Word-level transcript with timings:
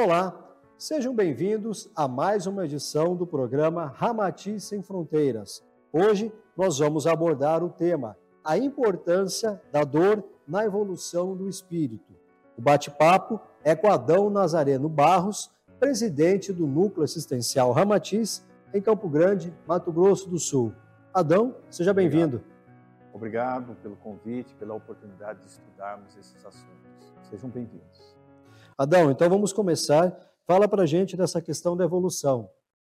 Olá, 0.00 0.32
sejam 0.78 1.12
bem-vindos 1.12 1.90
a 1.92 2.06
mais 2.06 2.46
uma 2.46 2.64
edição 2.64 3.16
do 3.16 3.26
programa 3.26 3.86
Ramati 3.96 4.60
Sem 4.60 4.80
Fronteiras. 4.80 5.60
Hoje 5.92 6.32
nós 6.56 6.78
vamos 6.78 7.04
abordar 7.04 7.64
o 7.64 7.68
tema 7.68 8.16
A 8.44 8.56
importância 8.56 9.60
da 9.72 9.82
dor 9.82 10.22
na 10.46 10.64
evolução 10.64 11.36
do 11.36 11.48
espírito. 11.48 12.14
O 12.56 12.62
bate-papo 12.62 13.40
é 13.64 13.74
com 13.74 13.90
Adão 13.90 14.30
Nazareno 14.30 14.88
Barros, 14.88 15.50
presidente 15.80 16.52
do 16.52 16.64
Núcleo 16.64 17.02
Assistencial 17.02 17.72
Ramatiz, 17.72 18.46
em 18.72 18.80
Campo 18.80 19.08
Grande, 19.08 19.52
Mato 19.66 19.90
Grosso 19.90 20.30
do 20.30 20.38
Sul. 20.38 20.72
Adão, 21.12 21.56
seja 21.68 21.92
bem-vindo. 21.92 22.40
Obrigado 23.12 23.74
pelo 23.82 23.96
convite, 23.96 24.54
pela 24.54 24.74
oportunidade 24.74 25.40
de 25.40 25.46
estudarmos 25.46 26.16
esses 26.16 26.46
assuntos. 26.46 27.12
Sejam 27.28 27.50
bem-vindos. 27.50 28.17
Adão, 28.78 29.10
então 29.10 29.28
vamos 29.28 29.52
começar. 29.52 30.16
Fala 30.46 30.68
para 30.68 30.84
a 30.84 30.86
gente 30.86 31.16
dessa 31.16 31.42
questão 31.42 31.76
da 31.76 31.82
evolução. 31.82 32.48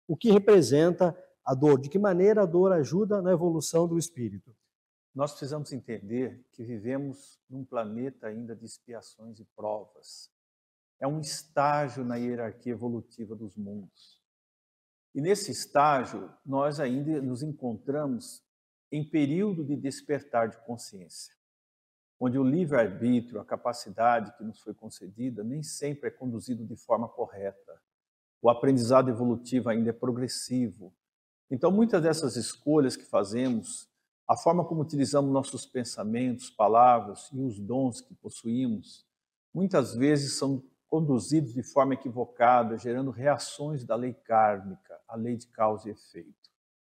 O 0.08 0.16
que 0.16 0.31
representa 0.31 1.17
a 1.44 1.55
dor? 1.55 1.81
De 1.81 1.89
que 1.89 1.98
maneira 1.98 2.44
a 2.44 2.45
dor 2.45 2.72
ajuda 2.72 3.20
na 3.20 3.31
evolução 3.31 3.88
do 3.88 3.98
espírito? 3.98 4.55
Nós 5.16 5.31
precisamos 5.31 5.73
entender 5.73 6.45
que 6.52 6.63
vivemos 6.63 7.39
num 7.49 7.66
planeta 7.66 8.27
ainda 8.27 8.55
de 8.55 8.63
expiações 8.63 9.39
e 9.39 9.45
provas. 9.55 10.30
É 10.99 11.08
um 11.08 11.20
estágio 11.20 12.05
na 12.05 12.16
hierarquia 12.16 12.73
evolutiva 12.73 13.36
dos 13.36 13.58
mundos. 13.58 14.22
E 15.16 15.20
nesse 15.20 15.50
estágio, 15.50 16.31
nós 16.45 16.80
ainda 16.80 17.20
nos 17.23 17.41
encontramos 17.41 18.44
em 18.91 19.03
período 19.03 19.66
de 19.66 19.75
despertar 19.75 20.47
de 20.47 20.59
consciência 20.59 21.41
onde 22.23 22.38
o 22.38 22.44
livre-arbítrio, 22.44 23.41
a 23.41 23.45
capacidade 23.45 24.38
que 24.38 24.44
nos 24.44 24.61
foi 24.61 24.75
concedida, 24.75 25.44
nem 25.44 25.64
sempre 25.64 26.08
é 26.08 26.11
conduzido 26.11 26.63
de 26.63 26.75
forma 26.75 27.09
correta. 27.09 27.81
O 28.39 28.47
aprendizado 28.47 29.09
evolutivo 29.09 29.69
ainda 29.69 29.89
é 29.89 29.94
progressivo. 29.94 30.94
Então, 31.50 31.72
muitas 31.72 32.00
dessas 32.03 32.36
escolhas 32.36 32.95
que 32.95 33.05
fazemos, 33.05 33.89
a 34.30 34.38
forma 34.38 34.63
como 34.63 34.83
utilizamos 34.83 35.33
nossos 35.33 35.66
pensamentos, 35.66 36.52
palavras 36.52 37.28
e 37.33 37.41
os 37.41 37.59
dons 37.59 38.02
que 38.02 38.13
possuímos, 38.13 39.03
muitas 39.52 39.95
vezes 39.95 40.38
são 40.38 40.63
conduzidos 40.88 41.56
de 41.56 41.63
forma 41.63 41.95
equivocada, 41.95 42.78
gerando 42.78 43.09
reações 43.09 43.83
da 43.83 43.95
lei 43.95 44.13
kármica, 44.13 45.00
a 45.08 45.16
lei 45.16 45.35
de 45.35 45.47
causa 45.47 45.89
e 45.89 45.91
efeito. 45.91 46.52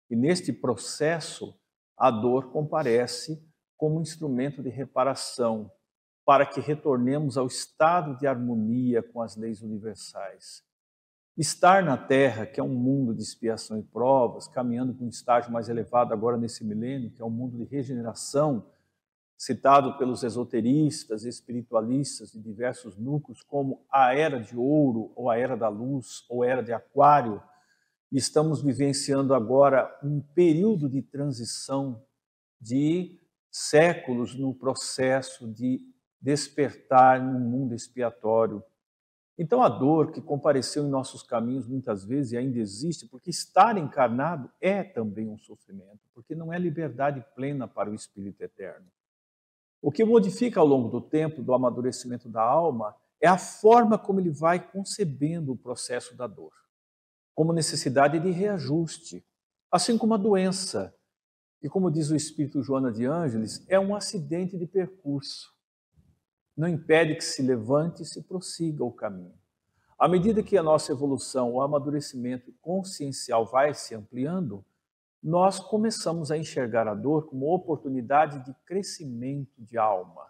E 0.10 0.18
neste 0.18 0.52
processo, 0.52 1.58
a 1.96 2.12
dor 2.12 2.52
comparece 2.52 3.42
como 3.84 4.00
instrumento 4.00 4.64
de 4.64 4.70
reparação, 4.70 5.70
para 6.26 6.46
que 6.46 6.62
retornemos 6.62 7.38
ao 7.38 7.48
estado 7.48 8.18
de 8.18 8.26
harmonia 8.26 9.04
com 9.04 9.22
as 9.22 9.36
leis 9.36 9.62
universais. 9.62 10.64
Estar 11.38 11.84
na 11.84 11.98
Terra, 11.98 12.46
que 12.46 12.62
é 12.62 12.64
um 12.64 12.74
mundo 12.74 13.14
de 13.14 13.22
expiação 13.22 13.78
e 13.78 13.84
provas, 13.84 14.48
caminhando 14.48 14.94
para 14.94 15.06
um 15.06 15.10
estágio 15.10 15.52
mais 15.52 15.68
elevado 15.68 16.14
agora 16.14 16.38
nesse 16.38 16.64
milênio, 16.64 17.12
que 17.12 17.22
é 17.22 17.26
um 17.26 17.30
mundo 17.30 17.58
de 17.58 17.66
regeneração, 17.66 18.66
citado 19.38 19.98
pelos 19.98 20.24
esoteristas 20.24 21.26
espiritualistas 21.26 22.32
de 22.32 22.40
diversos 22.40 22.96
núcleos 22.96 23.42
como 23.42 23.86
a 23.92 24.16
Era 24.16 24.40
de 24.40 24.56
Ouro, 24.56 25.12
ou 25.14 25.30
a 25.30 25.38
Era 25.38 25.58
da 25.58 25.68
Luz, 25.68 26.24
ou 26.30 26.42
a 26.42 26.48
Era 26.48 26.64
de 26.64 26.72
Aquário, 26.72 27.44
estamos 28.10 28.62
vivenciando 28.62 29.34
agora 29.34 29.94
um 30.02 30.22
período 30.22 30.88
de 30.88 31.02
transição 31.02 32.02
de 32.62 33.22
séculos 33.54 34.34
no 34.34 34.52
processo 34.52 35.48
de 35.48 35.80
despertar 36.20 37.22
no 37.22 37.40
mundo 37.40 37.76
expiatório. 37.76 38.64
Então, 39.38 39.62
a 39.62 39.70
dor 39.70 40.12
que 40.12 40.22
compareceu 40.22 40.84
em 40.84 40.90
nossos 40.90 41.22
caminhos 41.22 41.68
muitas 41.68 42.04
vezes 42.04 42.32
e 42.32 42.38
ainda 42.38 42.58
existe, 42.58 43.08
porque 43.08 43.30
estar 43.30 43.78
encarnado 43.78 44.52
é 44.60 44.84
também 44.84 45.30
um 45.30 45.38
sofrimento, 45.38 46.00
porque 46.16 46.34
não 46.34 46.52
é 46.52 46.58
liberdade 46.58 47.24
plena 47.36 47.68
para 47.68 47.92
o 47.92 47.94
espírito 47.94 48.42
eterno. 48.42 48.88
O 49.80 49.92
que 49.92 50.04
modifica 50.04 50.60
ao 50.60 50.66
longo 50.66 50.90
do 50.90 51.02
tempo, 51.02 51.44
do 51.44 51.54
amadurecimento 51.54 52.28
da 52.28 52.42
alma, 52.42 52.96
é 53.22 53.28
a 53.28 53.38
forma 53.38 54.00
como 54.00 54.20
ele 54.20 54.32
vai 54.32 54.60
concebendo 54.72 55.52
o 55.52 55.58
processo 55.58 56.16
da 56.16 56.26
dor, 56.26 56.54
como 57.36 57.54
necessidade 57.54 58.20
de 58.20 58.32
reajuste, 58.32 59.24
assim 59.72 59.98
como 59.98 60.14
a 60.14 60.18
doença 60.18 60.96
e 61.64 61.70
como 61.70 61.90
diz 61.90 62.12
o 62.12 62.16
espírito 62.16 62.62
Joana 62.62 62.92
de 62.92 63.06
Ângeles, 63.06 63.66
é 63.70 63.80
um 63.80 63.96
acidente 63.96 64.58
de 64.58 64.68
percurso. 64.68 65.54
Não 66.58 66.68
impede 66.68 67.16
que 67.16 67.24
se 67.24 67.42
levante 67.42 68.04
e 68.04 68.06
se 68.06 68.22
prossiga 68.22 68.84
o 68.84 68.92
caminho. 68.92 69.34
À 69.98 70.10
medida 70.10 70.44
que 70.44 70.58
a 70.58 70.62
nossa 70.62 70.92
evolução, 70.92 71.54
o 71.54 71.62
amadurecimento 71.62 72.54
consciencial 72.62 73.46
vai 73.46 73.74
se 73.74 73.96
ampliando, 73.96 74.66
nós 75.24 75.58
começamos 75.58 76.32
a 76.32 76.38
enxergar 76.38 76.86
a 76.86 76.94
dor 76.94 77.28
como 77.28 77.54
oportunidade 77.56 78.44
de 78.44 78.54
crescimento 78.66 79.54
de 79.58 79.78
alma. 79.78 80.28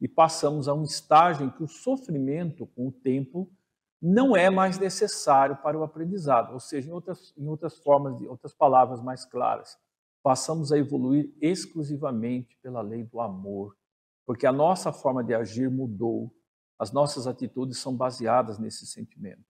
E 0.00 0.08
passamos 0.08 0.68
a 0.68 0.74
um 0.74 0.84
estágio 0.84 1.44
em 1.44 1.50
que 1.50 1.62
o 1.62 1.68
sofrimento, 1.68 2.66
com 2.68 2.88
o 2.88 2.92
tempo, 2.92 3.52
não 4.00 4.34
é 4.34 4.48
mais 4.48 4.78
necessário 4.78 5.54
para 5.56 5.78
o 5.78 5.82
aprendizado. 5.82 6.54
Ou 6.54 6.60
seja, 6.60 6.88
em 6.88 6.92
outras, 6.92 7.34
em 7.36 7.46
outras 7.46 7.78
formas, 7.78 8.18
em 8.22 8.26
outras 8.26 8.54
palavras 8.54 9.02
mais 9.02 9.26
claras, 9.26 9.76
passamos 10.22 10.72
a 10.72 10.78
evoluir 10.78 11.32
exclusivamente 11.40 12.56
pela 12.62 12.80
lei 12.80 13.04
do 13.04 13.20
amor, 13.20 13.76
porque 14.24 14.46
a 14.46 14.52
nossa 14.52 14.92
forma 14.92 15.22
de 15.22 15.34
agir 15.34 15.70
mudou, 15.70 16.32
as 16.78 16.92
nossas 16.92 17.26
atitudes 17.26 17.78
são 17.78 17.96
baseadas 17.96 18.58
nesse 18.58 18.86
sentimento. 18.86 19.44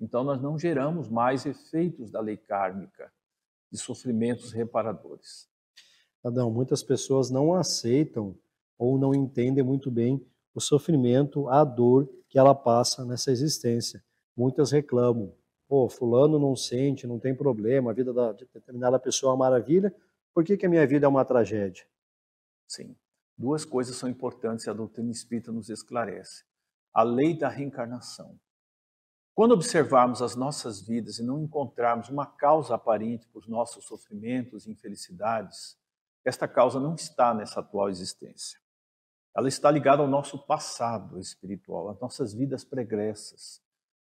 Então, 0.00 0.22
nós 0.24 0.40
não 0.42 0.58
geramos 0.58 1.08
mais 1.08 1.46
efeitos 1.46 2.10
da 2.10 2.20
lei 2.20 2.36
kármica, 2.36 3.10
de 3.70 3.78
sofrimentos 3.78 4.52
reparadores. 4.52 5.48
Adão, 6.22 6.50
muitas 6.50 6.82
pessoas 6.82 7.30
não 7.30 7.54
aceitam 7.54 8.36
ou 8.78 8.98
não 8.98 9.14
entendem 9.14 9.64
muito 9.64 9.90
bem 9.90 10.24
o 10.54 10.60
sofrimento, 10.60 11.48
a 11.48 11.64
dor 11.64 12.08
que 12.28 12.38
ela 12.38 12.54
passa 12.54 13.04
nessa 13.04 13.30
existência. 13.30 14.02
Muitas 14.36 14.70
reclamam. 14.70 15.32
Pô, 15.68 15.88
fulano 15.88 16.38
não 16.38 16.54
sente, 16.54 17.06
não 17.06 17.18
tem 17.18 17.34
problema, 17.34 17.90
a 17.90 17.94
vida 17.94 18.12
da, 18.12 18.32
de 18.32 18.46
determinada 18.52 18.98
pessoa 18.98 19.30
é 19.30 19.34
uma 19.34 19.38
maravilha, 19.38 19.92
por 20.36 20.44
que, 20.44 20.54
que 20.54 20.66
a 20.66 20.68
minha 20.68 20.86
vida 20.86 21.06
é 21.06 21.08
uma 21.08 21.24
tragédia? 21.24 21.86
Sim, 22.68 22.94
duas 23.38 23.64
coisas 23.64 23.96
são 23.96 24.06
importantes 24.06 24.66
e 24.66 24.70
a 24.70 24.74
doutrina 24.74 25.10
espírita 25.10 25.50
nos 25.50 25.70
esclarece. 25.70 26.44
A 26.92 27.02
lei 27.02 27.34
da 27.34 27.48
reencarnação. 27.48 28.38
Quando 29.34 29.52
observarmos 29.52 30.20
as 30.20 30.36
nossas 30.36 30.82
vidas 30.82 31.18
e 31.18 31.22
não 31.22 31.40
encontrarmos 31.40 32.10
uma 32.10 32.26
causa 32.26 32.74
aparente 32.74 33.26
para 33.28 33.38
os 33.38 33.48
nossos 33.48 33.86
sofrimentos 33.86 34.66
e 34.66 34.72
infelicidades, 34.72 35.78
esta 36.22 36.46
causa 36.46 36.78
não 36.78 36.94
está 36.94 37.32
nessa 37.32 37.60
atual 37.60 37.88
existência. 37.88 38.60
Ela 39.34 39.48
está 39.48 39.70
ligada 39.70 40.02
ao 40.02 40.08
nosso 40.08 40.38
passado 40.44 41.18
espiritual, 41.18 41.88
às 41.88 41.98
nossas 41.98 42.34
vidas 42.34 42.62
pregressas, 42.62 43.62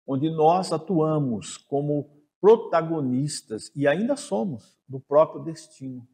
onde 0.07 0.31
nós 0.31 0.73
atuamos 0.73 1.59
como 1.59 2.25
protagonistas 2.41 3.71
e 3.77 3.87
ainda 3.87 4.17
somos 4.17 4.75
do 4.89 4.99
próprio 4.99 5.45
destino. 5.45 6.09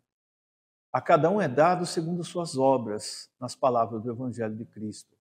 A 0.92 1.00
cada 1.00 1.30
um 1.30 1.40
é 1.40 1.48
dado 1.48 1.86
segundo 1.86 2.24
suas 2.24 2.58
obras, 2.58 3.30
nas 3.40 3.54
palavras 3.54 4.02
do 4.02 4.10
Evangelho 4.10 4.56
de 4.56 4.64
Cristo. 4.64 5.16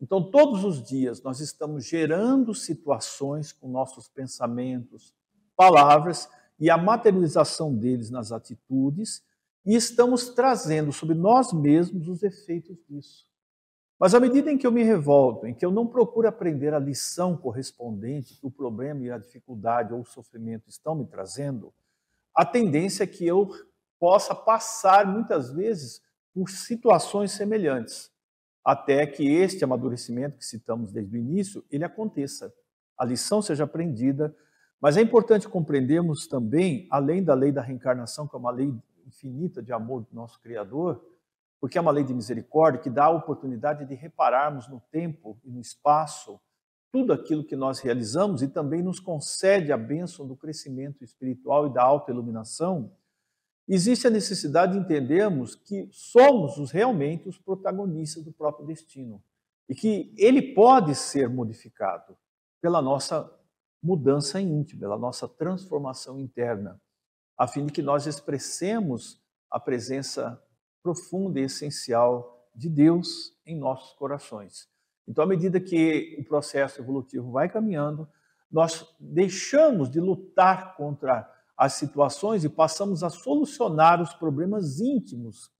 Então, 0.00 0.30
todos 0.30 0.64
os 0.64 0.82
dias, 0.82 1.22
nós 1.22 1.40
estamos 1.40 1.84
gerando 1.84 2.54
situações 2.54 3.52
com 3.52 3.68
nossos 3.68 4.08
pensamentos, 4.08 5.14
palavras 5.54 6.26
e 6.58 6.70
a 6.70 6.78
materialização 6.78 7.74
deles 7.74 8.08
nas 8.10 8.32
atitudes, 8.32 9.22
e 9.64 9.74
estamos 9.74 10.30
trazendo 10.30 10.90
sobre 10.90 11.14
nós 11.14 11.52
mesmos 11.52 12.08
os 12.08 12.22
efeitos 12.22 12.78
disso. 12.88 13.28
Mas 13.98 14.14
à 14.14 14.20
medida 14.20 14.50
em 14.50 14.56
que 14.56 14.66
eu 14.66 14.72
me 14.72 14.82
revolto, 14.82 15.46
em 15.46 15.52
que 15.52 15.64
eu 15.66 15.70
não 15.70 15.86
procuro 15.86 16.26
aprender 16.26 16.72
a 16.72 16.78
lição 16.78 17.36
correspondente 17.36 18.34
que 18.40 18.46
o 18.46 18.50
problema 18.50 19.02
e 19.04 19.10
a 19.10 19.18
dificuldade 19.18 19.92
ou 19.92 20.00
o 20.00 20.06
sofrimento 20.06 20.70
estão 20.70 20.94
me 20.94 21.04
trazendo, 21.04 21.74
a 22.34 22.46
tendência 22.46 23.04
é 23.04 23.06
que 23.06 23.26
eu 23.26 23.50
possa 24.00 24.34
passar 24.34 25.06
muitas 25.06 25.52
vezes 25.52 26.02
por 26.34 26.48
situações 26.48 27.32
semelhantes, 27.32 28.10
até 28.64 29.06
que 29.06 29.28
este 29.28 29.62
amadurecimento 29.62 30.38
que 30.38 30.44
citamos 30.44 30.90
desde 30.90 31.16
o 31.16 31.20
início, 31.20 31.64
ele 31.70 31.84
aconteça, 31.84 32.52
a 32.98 33.04
lição 33.04 33.42
seja 33.42 33.64
aprendida, 33.64 34.34
mas 34.80 34.96
é 34.96 35.02
importante 35.02 35.48
compreendermos 35.48 36.26
também, 36.26 36.88
além 36.90 37.22
da 37.22 37.34
lei 37.34 37.52
da 37.52 37.60
reencarnação, 37.60 38.26
que 38.26 38.34
é 38.34 38.38
uma 38.38 38.50
lei 38.50 38.74
infinita 39.06 39.62
de 39.62 39.72
amor 39.72 40.02
do 40.02 40.14
nosso 40.14 40.40
Criador, 40.40 41.04
porque 41.60 41.76
é 41.76 41.80
uma 41.80 41.90
lei 41.90 42.02
de 42.02 42.14
misericórdia 42.14 42.80
que 42.80 42.88
dá 42.88 43.04
a 43.04 43.10
oportunidade 43.10 43.84
de 43.84 43.94
repararmos 43.94 44.66
no 44.66 44.80
tempo 44.90 45.38
e 45.44 45.50
no 45.50 45.60
espaço 45.60 46.40
tudo 46.90 47.12
aquilo 47.12 47.44
que 47.44 47.54
nós 47.54 47.78
realizamos 47.80 48.42
e 48.42 48.48
também 48.48 48.82
nos 48.82 48.98
concede 48.98 49.70
a 49.70 49.76
bênção 49.76 50.26
do 50.26 50.34
crescimento 50.34 51.04
espiritual 51.04 51.66
e 51.66 51.72
da 51.72 51.82
autoiluminação, 51.82 52.90
existe 53.74 54.06
a 54.06 54.10
necessidade 54.10 54.72
de 54.72 54.78
entendermos 54.78 55.54
que 55.54 55.88
somos 55.92 56.58
os, 56.58 56.70
realmente 56.70 57.28
os 57.28 57.38
protagonistas 57.38 58.24
do 58.24 58.32
próprio 58.32 58.66
destino 58.66 59.22
e 59.68 59.74
que 59.74 60.12
ele 60.18 60.54
pode 60.54 60.94
ser 60.94 61.28
modificado. 61.28 62.16
pela 62.60 62.82
nossa 62.82 63.30
mudança 63.82 64.38
íntima, 64.38 64.80
pela 64.80 64.98
nossa 64.98 65.26
transformação 65.26 66.20
interna, 66.20 66.78
a 67.38 67.48
fim 67.48 67.64
de 67.64 67.72
que 67.72 67.80
nós 67.80 68.06
expressemos 68.06 69.18
a 69.50 69.58
presença 69.58 70.38
profunda 70.82 71.40
e 71.40 71.44
essencial 71.44 72.50
de 72.54 72.68
Deus 72.68 73.32
em 73.46 73.58
nossos 73.58 73.94
corações. 73.94 74.68
Então, 75.08 75.24
à 75.24 75.26
medida 75.26 75.58
que 75.58 76.16
o 76.20 76.24
processo 76.24 76.80
evolutivo 76.80 77.32
vai 77.32 77.48
caminhando, 77.48 78.06
nós 78.50 78.86
deixamos 78.98 79.90
de 79.90 80.00
lutar 80.00 80.76
contra 80.76 81.26
as 81.60 81.74
situações 81.74 82.42
e 82.42 82.48
passamos 82.48 83.02
a 83.02 83.10
solucionar 83.10 84.00
os 84.00 84.14
problemas 84.14 84.80
íntimos, 84.80 85.52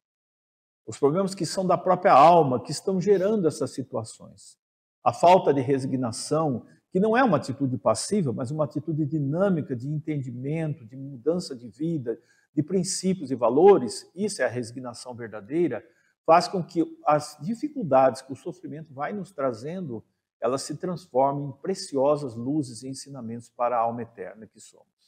os 0.87 0.99
problemas 0.99 1.35
que 1.35 1.45
são 1.45 1.67
da 1.67 1.77
própria 1.77 2.15
alma, 2.15 2.59
que 2.59 2.73
estão 2.73 2.99
gerando 2.99 3.47
essas 3.47 3.73
situações. 3.73 4.57
A 5.05 5.13
falta 5.13 5.53
de 5.53 5.61
resignação, 5.61 6.65
que 6.91 6.99
não 6.99 7.15
é 7.15 7.23
uma 7.23 7.37
atitude 7.37 7.77
passiva, 7.77 8.33
mas 8.33 8.51
uma 8.51 8.65
atitude 8.65 9.05
dinâmica 9.05 9.77
de 9.77 9.89
entendimento, 9.89 10.87
de 10.87 10.97
mudança 10.97 11.55
de 11.55 11.69
vida, 11.69 12.19
de 12.55 12.63
princípios 12.63 13.31
e 13.31 13.35
valores, 13.35 14.11
isso 14.17 14.41
é 14.41 14.47
a 14.47 14.49
resignação 14.49 15.15
verdadeira, 15.15 15.85
faz 16.25 16.49
com 16.49 16.65
que 16.65 16.83
as 17.05 17.37
dificuldades 17.43 18.23
que 18.23 18.33
o 18.33 18.37
sofrimento 18.37 18.95
vai 18.95 19.13
nos 19.13 19.33
trazendo, 19.33 20.03
elas 20.41 20.63
se 20.63 20.79
transformem 20.79 21.51
em 21.51 21.53
preciosas 21.61 22.35
luzes 22.35 22.83
e 22.83 22.89
ensinamentos 22.89 23.51
para 23.51 23.77
a 23.77 23.81
alma 23.81 24.01
eterna 24.01 24.47
que 24.47 24.59
somos. 24.59 25.00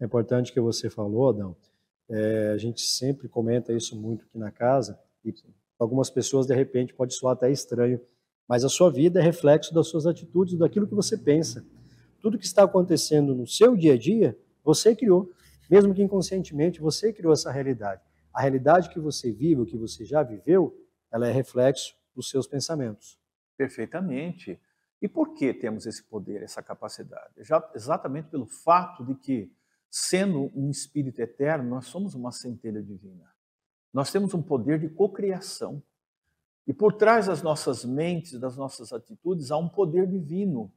É 0.00 0.04
importante 0.04 0.52
que 0.52 0.60
você 0.60 0.88
falou, 0.88 1.28
Adão. 1.28 1.56
É, 2.08 2.52
a 2.52 2.56
gente 2.56 2.80
sempre 2.80 3.28
comenta 3.28 3.72
isso 3.72 4.00
muito 4.00 4.24
aqui 4.24 4.38
na 4.38 4.50
casa 4.50 4.98
e 5.24 5.34
algumas 5.78 6.08
pessoas 6.08 6.46
de 6.46 6.54
repente 6.54 6.94
pode 6.94 7.14
soar 7.14 7.34
até 7.34 7.50
estranho, 7.50 8.00
mas 8.48 8.64
a 8.64 8.68
sua 8.68 8.90
vida 8.90 9.20
é 9.20 9.22
reflexo 9.22 9.74
das 9.74 9.88
suas 9.88 10.06
atitudes, 10.06 10.58
daquilo 10.58 10.86
que 10.86 10.94
você 10.94 11.18
pensa. 11.18 11.66
Tudo 12.20 12.38
que 12.38 12.46
está 12.46 12.64
acontecendo 12.64 13.34
no 13.34 13.46
seu 13.46 13.76
dia 13.76 13.94
a 13.94 13.98
dia, 13.98 14.38
você 14.64 14.96
criou. 14.96 15.30
Mesmo 15.70 15.94
que 15.94 16.02
inconscientemente, 16.02 16.80
você 16.80 17.12
criou 17.12 17.32
essa 17.32 17.50
realidade. 17.50 18.02
A 18.32 18.40
realidade 18.40 18.88
que 18.88 18.98
você 18.98 19.30
vive, 19.30 19.60
o 19.60 19.66
que 19.66 19.76
você 19.76 20.04
já 20.04 20.22
viveu, 20.22 20.74
ela 21.12 21.28
é 21.28 21.32
reflexo 21.32 21.94
dos 22.14 22.30
seus 22.30 22.46
pensamentos. 22.46 23.18
Perfeitamente. 23.56 24.58
E 25.00 25.08
por 25.08 25.34
que 25.34 25.54
temos 25.54 25.86
esse 25.86 26.02
poder, 26.02 26.42
essa 26.42 26.62
capacidade? 26.62 27.32
Já, 27.38 27.70
exatamente 27.74 28.28
pelo 28.28 28.46
fato 28.46 29.04
de 29.04 29.14
que, 29.14 29.52
sendo 29.90 30.50
um 30.54 30.70
espírito 30.70 31.20
eterno, 31.20 31.70
nós 31.70 31.86
somos 31.86 32.14
uma 32.14 32.32
centelha 32.32 32.82
divina. 32.82 33.24
Nós 33.92 34.10
temos 34.10 34.34
um 34.34 34.42
poder 34.42 34.78
de 34.78 34.88
cocriação. 34.88 35.82
E 36.66 36.72
por 36.72 36.92
trás 36.92 37.26
das 37.26 37.42
nossas 37.42 37.84
mentes, 37.84 38.38
das 38.38 38.56
nossas 38.56 38.92
atitudes, 38.92 39.50
há 39.50 39.56
um 39.56 39.68
poder 39.68 40.06
divino 40.06 40.70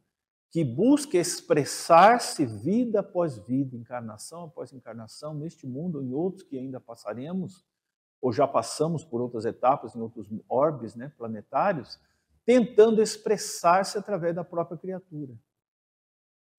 que 0.50 0.64
busca 0.64 1.18
expressar-se 1.18 2.46
vida 2.46 3.00
após 3.00 3.38
vida, 3.38 3.76
encarnação 3.76 4.44
após 4.44 4.74
encarnação, 4.74 5.34
neste 5.34 5.66
mundo 5.66 5.98
ou 5.98 6.04
em 6.04 6.14
outros 6.14 6.44
que 6.44 6.58
ainda 6.58 6.80
passaremos, 6.80 7.66
ou 8.22 8.32
já 8.32 8.48
passamos 8.48 9.04
por 9.04 9.22
outras 9.22 9.46
etapas 9.46 9.96
em 9.96 10.02
outros 10.02 10.28
orbes 10.48 10.94
né, 10.94 11.12
planetários, 11.18 12.00
tentando 12.46 13.02
expressar-se 13.02 13.98
através 13.98 14.36
da 14.36 14.44
própria 14.44 14.78
criatura. 14.78 15.34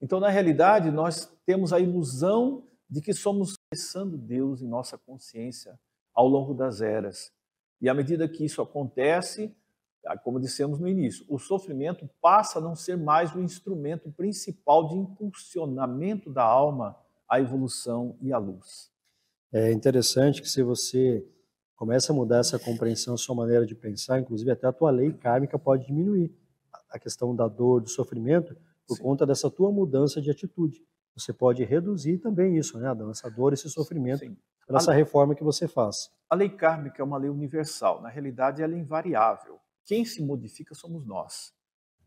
Então, 0.02 0.18
na 0.18 0.28
realidade, 0.28 0.90
nós 0.90 1.32
temos 1.46 1.72
a 1.72 1.78
ilusão 1.78 2.66
de 2.90 3.00
que 3.00 3.14
somos 3.14 3.52
expressando 3.52 4.18
Deus 4.18 4.60
em 4.60 4.66
nossa 4.66 4.98
consciência 4.98 5.78
ao 6.12 6.26
longo 6.26 6.52
das 6.52 6.80
eras. 6.80 7.32
E 7.80 7.88
à 7.88 7.94
medida 7.94 8.28
que 8.28 8.44
isso 8.44 8.60
acontece, 8.60 9.54
ah, 10.04 10.18
como 10.18 10.40
dissemos 10.40 10.80
no 10.80 10.88
início, 10.88 11.24
o 11.28 11.38
sofrimento 11.38 12.10
passa 12.20 12.58
a 12.58 12.62
não 12.62 12.74
ser 12.74 12.96
mais 12.96 13.32
o 13.32 13.40
instrumento 13.40 14.10
principal 14.10 14.88
de 14.88 14.96
impulsionamento 14.96 16.30
da 16.30 16.42
alma 16.42 16.96
à 17.28 17.40
evolução 17.40 18.16
e 18.20 18.32
à 18.32 18.38
luz. 18.38 18.90
É 19.52 19.70
interessante 19.70 20.42
que 20.42 20.48
se 20.48 20.64
você 20.64 21.24
começa 21.76 22.12
a 22.12 22.16
mudar 22.16 22.38
essa 22.38 22.58
compreensão, 22.58 23.16
sua 23.16 23.36
maneira 23.36 23.64
de 23.64 23.74
pensar, 23.76 24.18
inclusive 24.18 24.50
até 24.50 24.66
a 24.66 24.72
tua 24.72 24.90
lei 24.90 25.12
kármica 25.12 25.58
pode 25.58 25.86
diminuir 25.86 26.34
a 26.90 26.98
questão 26.98 27.34
da 27.34 27.46
dor, 27.46 27.80
do 27.80 27.88
sofrimento, 27.88 28.56
por 28.92 28.96
Sim. 28.96 29.02
conta 29.02 29.26
dessa 29.26 29.50
tua 29.50 29.72
mudança 29.72 30.20
de 30.20 30.30
atitude. 30.30 30.86
Você 31.16 31.32
pode 31.32 31.64
reduzir 31.64 32.18
também 32.18 32.56
isso, 32.56 32.78
né, 32.78 32.88
Adão? 32.88 33.10
Essa 33.10 33.30
dor, 33.30 33.52
esse 33.52 33.68
sofrimento, 33.70 34.20
Sim. 34.20 34.36
essa 34.68 34.92
reforma 34.92 35.34
que 35.34 35.42
você 35.42 35.66
faz. 35.66 36.10
A 36.28 36.34
lei 36.34 36.50
kármica 36.50 37.02
é 37.02 37.04
uma 37.04 37.18
lei 37.18 37.30
universal. 37.30 38.00
Na 38.02 38.08
realidade, 38.08 38.62
ela 38.62 38.74
é 38.74 38.78
invariável. 38.78 39.58
Quem 39.84 40.04
se 40.04 40.22
modifica 40.22 40.74
somos 40.74 41.06
nós. 41.06 41.52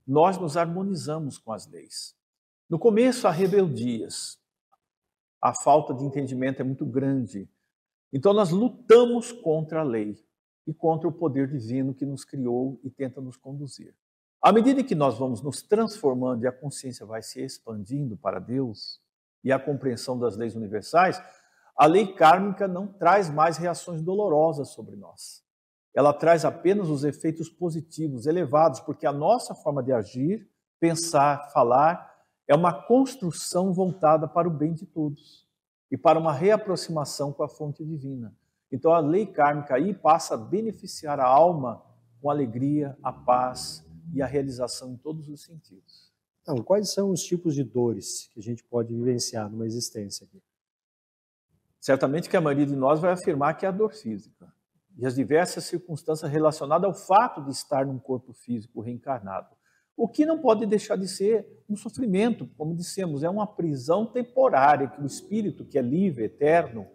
Nós 0.07 0.37
nos 0.37 0.55
harmonizamos 0.55 1.37
com 1.37 1.51
as 1.51 1.67
leis. 1.67 2.15
No 2.69 2.79
começo, 2.79 3.27
há 3.27 3.31
rebeldias. 3.31 4.39
A 5.41 5.53
falta 5.53 5.93
de 5.93 6.03
entendimento 6.03 6.61
é 6.61 6.63
muito 6.63 6.85
grande. 6.85 7.49
Então, 8.11 8.33
nós 8.33 8.49
lutamos 8.49 9.31
contra 9.31 9.81
a 9.81 9.83
lei 9.83 10.17
e 10.65 10.73
contra 10.73 11.07
o 11.07 11.11
poder 11.11 11.47
divino 11.47 11.93
que 11.93 12.05
nos 12.05 12.23
criou 12.23 12.79
e 12.83 12.89
tenta 12.89 13.21
nos 13.21 13.37
conduzir. 13.37 13.93
À 14.45 14.51
medida 14.51 14.83
que 14.83 14.93
nós 14.93 15.17
vamos 15.17 15.41
nos 15.41 15.63
transformando 15.63 16.43
e 16.43 16.47
a 16.47 16.51
consciência 16.51 17.05
vai 17.05 17.23
se 17.23 17.41
expandindo 17.41 18.15
para 18.15 18.39
Deus 18.39 19.01
e 19.43 19.51
a 19.51 19.57
compreensão 19.57 20.19
das 20.19 20.37
leis 20.37 20.55
universais, 20.55 21.19
a 21.75 21.87
lei 21.87 22.13
kármica 22.13 22.67
não 22.67 22.85
traz 22.85 23.29
mais 23.29 23.57
reações 23.57 24.03
dolorosas 24.03 24.69
sobre 24.69 24.95
nós 24.95 25.45
ela 25.95 26.11
traz 26.11 26.43
apenas 26.43 26.89
os 26.89 27.05
efeitos 27.05 27.49
positivos, 27.49 28.25
elevados, 28.25 28.81
porque 28.81 29.07
a 29.07 29.13
nossa 29.13 29.55
forma 29.55 29.81
de 29.81 29.93
agir, 29.93 30.45
pensar, 30.77 31.49
falar, 31.53 32.13
é 32.45 32.53
uma 32.53 32.73
construção 32.73 33.73
voltada 33.73 34.27
para 34.27 34.47
o 34.47 34.51
bem 34.51 34.73
de 34.73 34.85
todos 34.85 35.47
e 35.89 35.97
para 35.97 36.19
uma 36.19 36.33
reaproximação 36.33 37.31
com 37.31 37.43
a 37.43 37.47
fonte 37.47 37.83
divina. 37.85 38.35
Então 38.69 38.91
a 38.91 38.99
lei 38.99 39.25
kármica 39.25 39.75
aí 39.75 39.93
passa 39.93 40.33
a 40.33 40.37
beneficiar 40.37 41.17
a 41.17 41.25
alma 41.25 41.81
com 42.21 42.29
alegria, 42.29 42.97
a 43.01 43.13
paz 43.13 43.84
e 44.13 44.21
a 44.21 44.25
realização 44.25 44.93
em 44.93 44.97
todos 44.97 45.29
os 45.29 45.43
sentidos. 45.43 46.11
Então, 46.41 46.57
quais 46.57 46.93
são 46.93 47.09
os 47.09 47.23
tipos 47.23 47.55
de 47.55 47.63
dores 47.63 48.29
que 48.33 48.39
a 48.39 48.43
gente 48.43 48.63
pode 48.63 48.93
vivenciar 48.93 49.49
numa 49.49 49.65
existência 49.65 50.25
aqui? 50.25 50.41
Certamente 51.79 52.29
que 52.29 52.37
a 52.37 52.41
maioria 52.41 52.65
de 52.65 52.75
nós 52.75 52.99
vai 52.99 53.11
afirmar 53.11 53.55
que 53.55 53.65
é 53.65 53.69
a 53.69 53.71
dor 53.71 53.93
física 53.93 54.53
e 54.97 55.05
as 55.05 55.15
diversas 55.15 55.65
circunstâncias 55.65 56.31
relacionadas 56.31 56.87
ao 56.87 56.93
fato 56.93 57.43
de 57.43 57.51
estar 57.51 57.85
num 57.85 57.99
corpo 57.99 58.33
físico 58.33 58.81
reencarnado. 58.81 59.55
O 59.97 60.07
que 60.07 60.25
não 60.25 60.39
pode 60.39 60.65
deixar 60.65 60.97
de 60.97 61.07
ser 61.07 61.63
um 61.69 61.75
sofrimento, 61.75 62.47
como 62.57 62.75
dissemos, 62.75 63.23
é 63.23 63.29
uma 63.29 63.47
prisão 63.47 64.05
temporária 64.05 64.87
que 64.87 65.01
o 65.01 65.05
espírito, 65.05 65.65
que 65.65 65.77
é 65.77 65.81
livre, 65.81 66.25
eterno, 66.25 66.87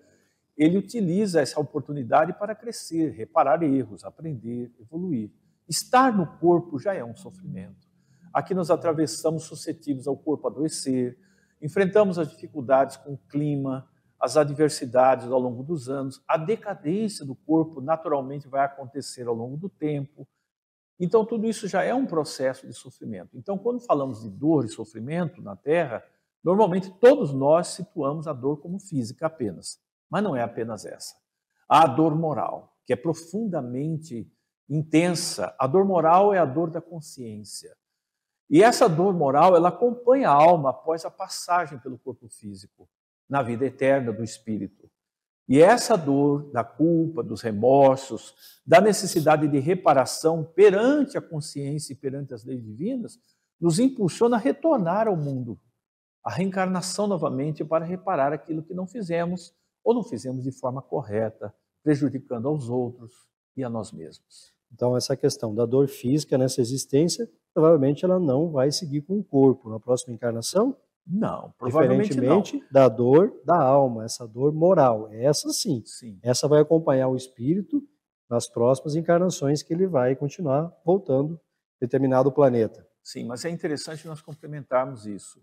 ele 0.56 0.76
utiliza 0.76 1.40
essa 1.40 1.58
oportunidade 1.58 2.34
para 2.34 2.54
crescer, 2.54 3.12
reparar 3.12 3.62
erros, 3.62 4.04
aprender, 4.04 4.70
evoluir. 4.78 5.30
Estar 5.70 6.12
no 6.12 6.26
corpo 6.26 6.80
já 6.80 6.94
é 6.94 7.04
um 7.04 7.14
sofrimento. 7.14 7.88
Aqui 8.34 8.54
nós 8.54 8.72
atravessamos 8.72 9.44
suscetíveis 9.44 10.08
ao 10.08 10.16
corpo 10.16 10.48
adoecer, 10.48 11.16
enfrentamos 11.62 12.18
as 12.18 12.28
dificuldades 12.28 12.96
com 12.96 13.12
o 13.12 13.18
clima, 13.28 13.88
as 14.18 14.36
adversidades 14.36 15.30
ao 15.30 15.38
longo 15.38 15.62
dos 15.62 15.88
anos, 15.88 16.20
a 16.26 16.36
decadência 16.36 17.24
do 17.24 17.36
corpo 17.36 17.80
naturalmente 17.80 18.48
vai 18.48 18.64
acontecer 18.64 19.28
ao 19.28 19.34
longo 19.34 19.56
do 19.56 19.68
tempo. 19.68 20.26
Então, 20.98 21.24
tudo 21.24 21.46
isso 21.46 21.68
já 21.68 21.84
é 21.84 21.94
um 21.94 22.04
processo 22.04 22.66
de 22.66 22.74
sofrimento. 22.74 23.38
Então, 23.38 23.56
quando 23.56 23.78
falamos 23.78 24.22
de 24.22 24.28
dor 24.28 24.64
e 24.64 24.68
sofrimento 24.68 25.40
na 25.40 25.54
Terra, 25.54 26.02
normalmente 26.42 26.90
todos 26.98 27.32
nós 27.32 27.68
situamos 27.68 28.26
a 28.26 28.32
dor 28.32 28.56
como 28.56 28.80
física 28.80 29.26
apenas, 29.26 29.78
mas 30.10 30.22
não 30.22 30.34
é 30.34 30.42
apenas 30.42 30.84
essa. 30.84 31.14
Há 31.68 31.84
a 31.84 31.86
dor 31.86 32.16
moral, 32.16 32.76
que 32.84 32.92
é 32.92 32.96
profundamente 32.96 34.28
intensa. 34.70 35.54
A 35.58 35.66
dor 35.66 35.84
moral 35.84 36.32
é 36.32 36.38
a 36.38 36.44
dor 36.44 36.70
da 36.70 36.80
consciência. 36.80 37.76
E 38.48 38.62
essa 38.62 38.88
dor 38.88 39.12
moral, 39.12 39.56
ela 39.56 39.68
acompanha 39.68 40.30
a 40.30 40.32
alma 40.32 40.70
após 40.70 41.04
a 41.04 41.10
passagem 41.10 41.78
pelo 41.78 41.98
corpo 41.98 42.28
físico 42.28 42.88
na 43.28 43.42
vida 43.42 43.66
eterna 43.66 44.12
do 44.12 44.24
espírito. 44.24 44.90
E 45.48 45.60
essa 45.60 45.96
dor 45.96 46.50
da 46.52 46.62
culpa, 46.62 47.22
dos 47.22 47.42
remorsos, 47.42 48.60
da 48.64 48.80
necessidade 48.80 49.48
de 49.48 49.58
reparação 49.58 50.44
perante 50.44 51.18
a 51.18 51.20
consciência 51.20 51.92
e 51.92 51.96
perante 51.96 52.32
as 52.32 52.44
leis 52.44 52.62
divinas, 52.62 53.18
nos 53.60 53.78
impulsiona 53.78 54.36
a 54.36 54.38
retornar 54.38 55.08
ao 55.08 55.16
mundo, 55.16 55.60
a 56.24 56.30
reencarnação 56.30 57.06
novamente 57.06 57.64
para 57.64 57.84
reparar 57.84 58.32
aquilo 58.32 58.62
que 58.62 58.74
não 58.74 58.86
fizemos 58.86 59.52
ou 59.82 59.94
não 59.94 60.04
fizemos 60.04 60.44
de 60.44 60.52
forma 60.52 60.80
correta, 60.80 61.54
prejudicando 61.82 62.46
aos 62.48 62.68
outros 62.68 63.12
e 63.56 63.64
a 63.64 63.68
nós 63.68 63.92
mesmos. 63.92 64.59
Então, 64.72 64.96
essa 64.96 65.16
questão 65.16 65.54
da 65.54 65.66
dor 65.66 65.88
física 65.88 66.38
nessa 66.38 66.60
existência, 66.60 67.28
provavelmente 67.52 68.04
ela 68.04 68.18
não 68.18 68.50
vai 68.50 68.70
seguir 68.70 69.02
com 69.02 69.18
o 69.18 69.24
corpo. 69.24 69.68
Na 69.68 69.80
próxima 69.80 70.14
encarnação, 70.14 70.76
não, 71.06 71.52
provavelmente 71.58 72.10
Diferentemente 72.10 72.56
não. 72.58 72.66
da 72.70 72.88
dor 72.88 73.32
da 73.44 73.60
alma, 73.60 74.04
essa 74.04 74.26
dor 74.28 74.52
moral. 74.52 75.08
Essa 75.10 75.50
sim. 75.50 75.82
sim. 75.84 76.18
Essa 76.22 76.46
vai 76.46 76.60
acompanhar 76.60 77.08
o 77.08 77.16
espírito 77.16 77.82
nas 78.28 78.48
próximas 78.48 78.94
encarnações 78.94 79.62
que 79.62 79.72
ele 79.74 79.88
vai 79.88 80.14
continuar 80.14 80.72
voltando 80.84 81.34
a 81.34 81.84
determinado 81.84 82.30
planeta. 82.30 82.86
sim, 83.02 83.24
mas 83.24 83.44
é 83.44 83.50
interessante 83.50 84.06
nós 84.06 84.22
complementarmos 84.22 85.04
isso. 85.06 85.40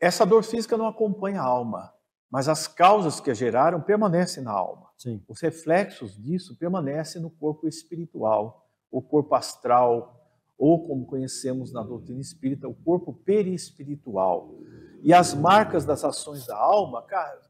Essa 0.00 0.24
dor 0.24 0.44
física 0.44 0.76
não 0.76 0.86
acompanha 0.86 1.40
a 1.40 1.44
alma, 1.44 1.92
mas 2.30 2.48
as 2.48 2.66
causas 2.66 3.20
que 3.20 3.30
a 3.30 3.34
geraram 3.34 3.80
permanecem 3.80 4.42
na 4.42 4.52
alma. 4.52 4.88
Sim. 4.96 5.22
Os 5.28 5.40
reflexos 5.40 6.16
disso 6.16 6.56
permanecem 6.56 7.22
no 7.22 7.30
corpo 7.30 7.68
espiritual, 7.68 8.66
o 8.90 9.00
corpo 9.02 9.34
astral, 9.34 10.20
ou 10.56 10.86
como 10.86 11.06
conhecemos 11.06 11.72
na 11.72 11.82
doutrina 11.82 12.20
espírita, 12.20 12.68
o 12.68 12.74
corpo 12.74 13.12
perispiritual. 13.12 14.54
E 15.02 15.12
as 15.12 15.34
marcas 15.34 15.84
das 15.84 16.04
ações 16.04 16.46
da 16.46 16.56
alma 16.56 17.04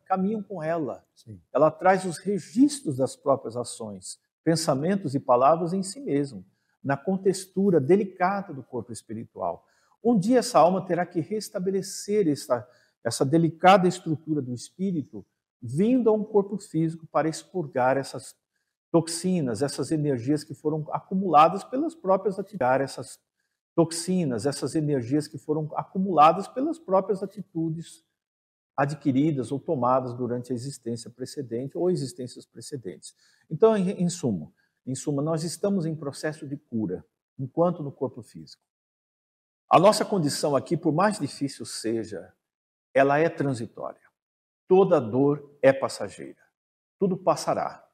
caminham 0.05 0.43
com 0.43 0.63
ela. 0.63 1.05
Sim. 1.15 1.41
Ela 1.53 1.71
traz 1.71 2.05
os 2.05 2.19
registros 2.19 2.97
das 2.97 3.15
próprias 3.15 3.57
ações, 3.57 4.19
pensamentos 4.43 5.15
e 5.15 5.21
palavras 5.21 5.73
em 5.73 5.83
si 5.83 6.01
mesmo, 6.01 6.45
na 6.83 6.97
contextura 6.97 7.81
delicada 7.81 8.53
do 8.53 8.63
corpo 8.63 8.93
espiritual. 8.93 9.67
Um 10.03 10.19
dia 10.19 10.41
essa 10.41 10.59
alma 10.59 10.85
terá 10.85 11.07
que 11.07 11.21
restabelecer 11.21 12.29
essa, 12.29 12.69
essa 13.05 13.25
delicada 13.25 13.87
estrutura 13.87 14.41
do 14.41 14.55
espírito, 14.55 15.25
vindo 15.61 16.09
a 16.09 16.13
um 16.13 16.25
corpo 16.25 16.57
físico 16.57 17.07
para 17.07 17.29
expurgar 17.29 17.97
essas 17.97 18.35
toxinas, 18.91 19.61
essas 19.61 19.91
energias 19.91 20.43
que 20.43 20.55
foram 20.55 20.87
acumuladas 20.91 21.65
pelas 21.65 21.95
próprias 21.95 22.39
atividades, 22.39 22.93
essas 22.93 23.19
toxinas, 23.75 24.47
essas 24.47 24.75
energias 24.75 25.27
que 25.27 25.37
foram 25.37 25.69
acumuladas 25.75 26.47
pelas 26.47 26.79
próprias 26.79 27.23
atitudes 27.23 28.05
adquiridas 28.77 29.53
ou 29.53 29.59
tomadas 29.59 30.15
durante 30.15 30.53
a 30.53 30.55
existência 30.55 31.11
precedente 31.11 31.77
ou 31.77 31.91
existências 31.91 32.47
precedentes. 32.47 33.15
Então, 33.51 33.77
em, 33.77 33.91
em 33.91 34.09
suma, 34.09 34.53
em 34.87 34.95
suma, 34.95 35.23
nós 35.23 35.45
estamos 35.45 35.87
em 35.87 35.95
processo 35.95 36.47
de 36.47 36.57
cura, 36.57 37.05
enquanto 37.39 37.83
no 37.83 37.93
corpo 37.93 38.23
físico. 38.23 38.63
A 39.69 39.79
nossa 39.79 40.05
condição 40.05 40.55
aqui, 40.55 40.77
por 40.77 40.93
mais 40.93 41.19
difícil 41.19 41.65
seja, 41.65 42.33
ela 42.95 43.19
é 43.19 43.29
transitória. 43.29 44.01
Toda 44.69 45.01
dor 45.01 45.59
é 45.61 45.73
passageira. 45.73 46.41
Tudo 46.99 47.17
passará. 47.17 47.85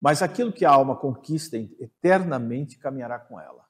Mas 0.00 0.22
aquilo 0.22 0.52
que 0.52 0.64
a 0.64 0.70
alma 0.70 0.96
conquista 0.96 1.56
eternamente 1.56 2.78
caminhará 2.78 3.18
com 3.18 3.38
ela. 3.38 3.64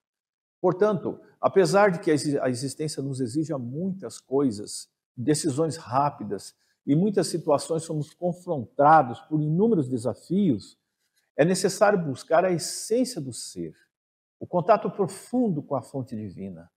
Portanto, 0.60 1.20
apesar 1.40 1.90
de 1.90 2.00
que 2.00 2.10
a 2.10 2.48
existência 2.48 3.02
nos 3.02 3.20
exija 3.20 3.58
muitas 3.58 4.20
coisas, 4.20 4.88
decisões 5.16 5.76
rápidas, 5.76 6.54
e 6.88 6.96
muitas 6.96 7.26
situações 7.26 7.82
somos 7.82 8.14
confrontados 8.14 9.20
por 9.20 9.42
inúmeros 9.42 9.90
desafios, 9.90 10.78
é 11.36 11.44
necessário 11.44 12.02
buscar 12.02 12.46
a 12.46 12.50
essência 12.50 13.20
do 13.20 13.30
ser, 13.30 13.76
o 14.40 14.46
contato 14.46 14.90
profundo 14.90 15.62
com 15.62 15.76
a 15.76 15.82
fonte 15.82 16.16
divina, 16.16 16.70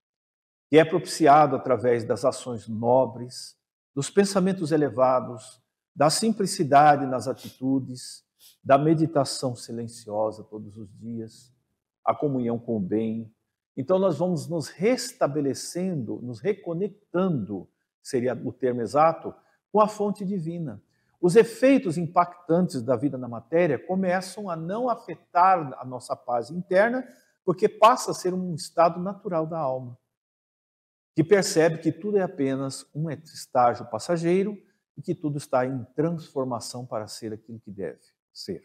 que 0.69 0.77
é 0.77 0.83
propiciado 0.83 1.55
através 1.55 2.03
das 2.03 2.25
ações 2.25 2.67
nobres, 2.67 3.57
dos 3.93 4.09
pensamentos 4.09 4.71
elevados, 4.71 5.61
da 5.95 6.09
simplicidade 6.09 7.05
nas 7.05 7.27
atitudes, 7.27 8.23
da 8.63 8.77
meditação 8.77 9.55
silenciosa 9.55 10.43
todos 10.43 10.77
os 10.77 10.89
dias, 10.97 11.53
a 12.05 12.15
comunhão 12.15 12.57
com 12.57 12.77
o 12.77 12.79
bem. 12.79 13.31
Então, 13.75 13.99
nós 13.99 14.17
vamos 14.17 14.47
nos 14.47 14.67
restabelecendo, 14.67 16.19
nos 16.21 16.39
reconectando, 16.39 17.69
seria 18.01 18.33
o 18.33 18.51
termo 18.51 18.81
exato, 18.81 19.33
com 19.71 19.79
a 19.79 19.87
fonte 19.87 20.25
divina. 20.25 20.81
Os 21.21 21.35
efeitos 21.35 21.97
impactantes 21.97 22.81
da 22.81 22.95
vida 22.95 23.17
na 23.17 23.27
matéria 23.27 23.77
começam 23.77 24.49
a 24.49 24.55
não 24.55 24.89
afetar 24.89 25.71
a 25.79 25.85
nossa 25.85 26.15
paz 26.15 26.49
interna, 26.49 27.07
porque 27.45 27.69
passa 27.69 28.11
a 28.11 28.13
ser 28.13 28.33
um 28.33 28.55
estado 28.55 28.99
natural 28.99 29.45
da 29.45 29.59
alma, 29.59 29.97
que 31.15 31.23
percebe 31.23 31.79
que 31.79 31.91
tudo 31.91 32.17
é 32.17 32.21
apenas 32.21 32.85
um 32.93 33.09
estágio 33.09 33.85
passageiro 33.89 34.57
e 34.97 35.01
que 35.01 35.13
tudo 35.13 35.37
está 35.37 35.65
em 35.65 35.83
transformação 35.95 36.85
para 36.85 37.07
ser 37.07 37.33
aquilo 37.33 37.59
que 37.59 37.71
deve 37.71 37.99
ser. 38.33 38.63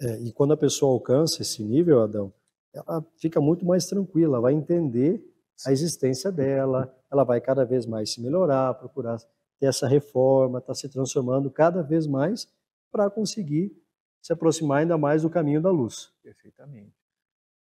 É, 0.00 0.18
e 0.20 0.32
quando 0.32 0.52
a 0.52 0.56
pessoa 0.56 0.92
alcança 0.92 1.42
esse 1.42 1.62
nível, 1.62 2.02
Adão, 2.02 2.32
ela 2.72 3.04
fica 3.16 3.40
muito 3.40 3.64
mais 3.64 3.86
tranquila, 3.86 4.40
vai 4.40 4.52
entender 4.52 5.24
a 5.66 5.72
existência 5.72 6.30
dela, 6.30 6.94
ela 7.10 7.24
vai 7.24 7.40
cada 7.40 7.64
vez 7.64 7.86
mais 7.86 8.12
se 8.12 8.20
melhorar, 8.20 8.74
procurar 8.74 9.18
ter 9.58 9.66
essa 9.66 9.88
reforma, 9.88 10.58
está 10.58 10.74
se 10.74 10.88
transformando 10.88 11.50
cada 11.50 11.82
vez 11.82 12.06
mais 12.06 12.46
para 12.90 13.08
conseguir 13.08 13.74
se 14.20 14.32
aproximar 14.32 14.80
ainda 14.80 14.98
mais 14.98 15.22
do 15.22 15.30
caminho 15.30 15.62
da 15.62 15.70
luz. 15.70 16.12
Perfeitamente. 16.22 17.05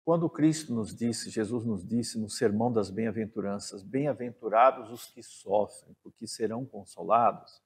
Quando 0.08 0.30
Cristo 0.30 0.74
nos 0.74 0.96
disse, 0.96 1.30
Jesus 1.30 1.66
nos 1.66 1.86
disse 1.86 2.18
no 2.18 2.30
Sermão 2.30 2.72
das 2.72 2.90
Bem-aventuranças, 2.90 3.84
bem-aventurados 3.84 4.90
os 4.90 5.08
que 5.08 5.22
sofrem, 5.22 5.94
porque 6.02 6.26
serão 6.26 6.64
consolados, 6.64 7.62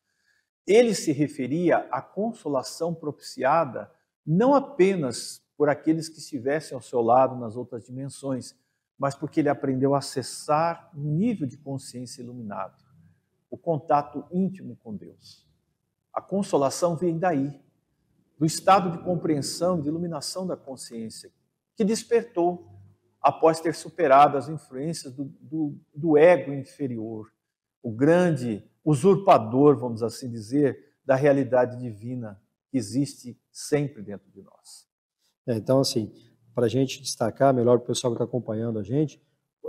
ele 0.65 0.95
se 0.95 1.12
referia 1.12 1.88
à 1.91 2.01
consolação 2.01 2.95
propiciada 2.95 3.91
não 4.25 4.55
apenas 4.55 5.45
por 5.55 5.69
aqueles 5.69 6.10
que 6.10 6.17
estivessem 6.17 6.74
ao 6.74 6.81
seu 6.81 7.00
lado 7.00 7.36
nas 7.36 7.55
outras 7.55 7.86
dimensões, 7.86 8.55
mas 8.98 9.13
porque 9.13 9.41
ele 9.41 9.50
aprendeu 9.50 9.93
a 9.93 10.00
acessar 10.00 10.89
um 10.95 11.13
nível 11.13 11.45
de 11.45 11.57
consciência 11.57 12.24
iluminado, 12.24 12.83
o 13.51 13.57
contato 13.57 14.25
íntimo 14.31 14.75
com 14.77 14.95
Deus. 14.95 15.48
A 16.12 16.19
consolação 16.19 16.95
vem 16.95 17.19
daí, 17.19 17.62
do 18.36 18.48
estado 18.48 18.89
de 18.89 19.03
compreensão, 19.03 19.79
de 19.79 19.89
iluminação 19.89 20.48
da 20.48 20.57
consciência, 20.57 21.31
que 21.75 21.83
despertou 21.83 22.67
após 23.21 23.59
ter 23.59 23.75
superado 23.75 24.37
as 24.37 24.49
influências 24.49 25.13
do, 25.13 25.25
do, 25.39 25.77
do 25.93 26.17
ego 26.17 26.51
inferior, 26.51 27.31
o 27.83 27.91
grande 27.91 28.63
usurpador, 28.83 29.77
vamos 29.77 30.01
assim 30.01 30.29
dizer, 30.29 30.77
da 31.05 31.15
realidade 31.15 31.77
divina 31.77 32.41
que 32.69 32.77
existe 32.77 33.39
sempre 33.51 34.01
dentro 34.01 34.29
de 34.31 34.41
nós. 34.41 34.87
É, 35.47 35.55
então, 35.55 35.79
assim, 35.79 36.11
para 36.53 36.65
a 36.65 36.69
gente 36.69 37.01
destacar 37.01 37.53
melhor 37.53 37.77
o 37.77 37.81
pessoal 37.81 38.11
que 38.11 38.15
está 38.15 38.25
acompanhando 38.25 38.79
a 38.79 38.83
gente, 38.83 39.21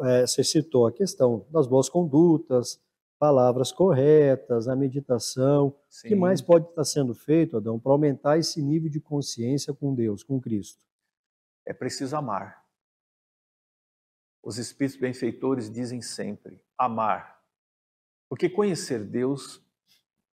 é, 0.02 0.26
você 0.26 0.42
citou 0.42 0.86
a 0.86 0.92
questão 0.92 1.46
das 1.50 1.66
boas 1.66 1.88
condutas, 1.88 2.80
palavras 3.18 3.70
corretas, 3.70 4.66
a 4.66 4.74
meditação. 4.74 5.74
Sim. 5.88 6.08
O 6.08 6.10
que 6.10 6.14
mais 6.16 6.40
pode 6.40 6.68
estar 6.68 6.84
sendo 6.84 7.14
feito, 7.14 7.56
Adão, 7.56 7.78
para 7.78 7.92
aumentar 7.92 8.38
esse 8.38 8.62
nível 8.62 8.90
de 8.90 9.00
consciência 9.00 9.72
com 9.72 9.94
Deus, 9.94 10.22
com 10.22 10.40
Cristo? 10.40 10.82
É 11.66 11.72
preciso 11.72 12.16
amar. 12.16 12.64
Os 14.42 14.58
espíritos 14.58 15.00
benfeitores 15.00 15.70
dizem 15.70 16.02
sempre: 16.02 16.62
amar 16.76 17.32
porque 18.32 18.48
conhecer 18.48 19.04
Deus 19.04 19.62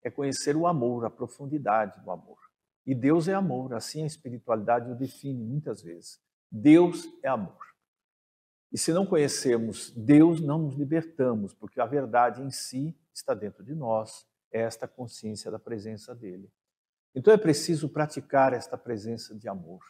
é 0.01 0.09
conhecer 0.09 0.55
o 0.55 0.65
amor, 0.65 1.03
a 1.03 1.09
profundidade 1.09 2.01
do 2.01 2.09
amor. 2.09 2.39
E 2.85 2.95
Deus 2.95 3.27
é 3.27 3.33
amor, 3.33 3.73
assim 3.73 4.03
a 4.03 4.05
espiritualidade 4.05 4.89
o 4.89 4.95
define 4.95 5.43
muitas 5.43 5.81
vezes. 5.81 6.17
Deus 6.49 7.03
é 7.21 7.27
amor. 7.27 7.59
E 8.71 8.77
se 8.77 8.93
não 8.93 9.05
conhecermos 9.05 9.91
Deus, 9.91 10.39
não 10.39 10.59
nos 10.59 10.75
libertamos, 10.75 11.53
porque 11.53 11.81
a 11.81 11.85
verdade 11.85 12.41
em 12.41 12.49
si 12.49 12.97
está 13.13 13.33
dentro 13.33 13.65
de 13.65 13.75
nós, 13.75 14.25
é 14.49 14.61
esta 14.61 14.87
consciência 14.87 15.51
da 15.51 15.59
presença 15.59 16.15
dele. 16.15 16.49
Então 17.13 17.33
é 17.33 17.37
preciso 17.37 17.89
praticar 17.89 18.53
esta 18.53 18.77
presença 18.77 19.35
de 19.35 19.49
amor, 19.49 19.83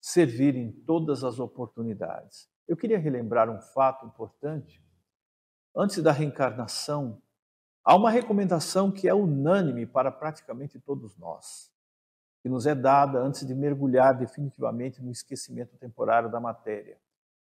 servir 0.00 0.54
em 0.56 0.70
todas 0.70 1.24
as 1.24 1.38
oportunidades. 1.38 2.48
Eu 2.66 2.76
queria 2.76 2.98
relembrar 2.98 3.50
um 3.50 3.60
fato 3.60 4.06
importante 4.06 4.82
antes 5.74 6.02
da 6.02 6.12
reencarnação, 6.12 7.22
há 7.84 7.94
uma 7.96 8.10
recomendação 8.10 8.90
que 8.90 9.08
é 9.08 9.14
unânime 9.14 9.86
para 9.86 10.10
praticamente 10.10 10.78
todos 10.78 11.16
nós, 11.16 11.72
que 12.42 12.48
nos 12.48 12.66
é 12.66 12.74
dada 12.74 13.20
antes 13.20 13.46
de 13.46 13.54
mergulhar 13.54 14.16
definitivamente 14.16 15.00
no 15.00 15.10
esquecimento 15.10 15.76
temporário 15.76 16.30
da 16.30 16.40
matéria. 16.40 17.00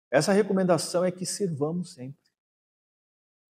Essa 0.09 0.33
recomendação 0.33 1.05
é 1.05 1.11
que 1.11 1.25
sirvamos 1.25 1.93
sempre. 1.93 2.21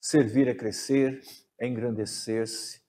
Servir 0.01 0.47
é 0.47 0.53
crescer, 0.53 1.21
é 1.57 1.67
engrandecer-se, 1.67 2.82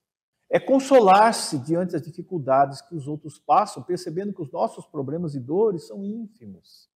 é 0.54 0.60
consolar-se 0.60 1.58
diante 1.58 1.94
das 1.94 2.02
dificuldades 2.02 2.80
que 2.80 2.94
os 2.94 3.08
outros 3.08 3.40
passam, 3.40 3.82
percebendo 3.82 4.32
que 4.32 4.40
os 4.40 4.52
nossos 4.52 4.86
problemas 4.86 5.34
e 5.34 5.40
dores 5.40 5.88
são 5.88 6.04
ínfimos. 6.04 6.88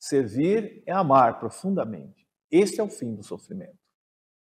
Servir 0.00 0.82
é 0.84 0.90
amar 0.90 1.38
profundamente. 1.38 2.26
Este 2.50 2.80
é 2.80 2.82
o 2.82 2.88
fim 2.88 3.14
do 3.14 3.22
sofrimento. 3.22 3.78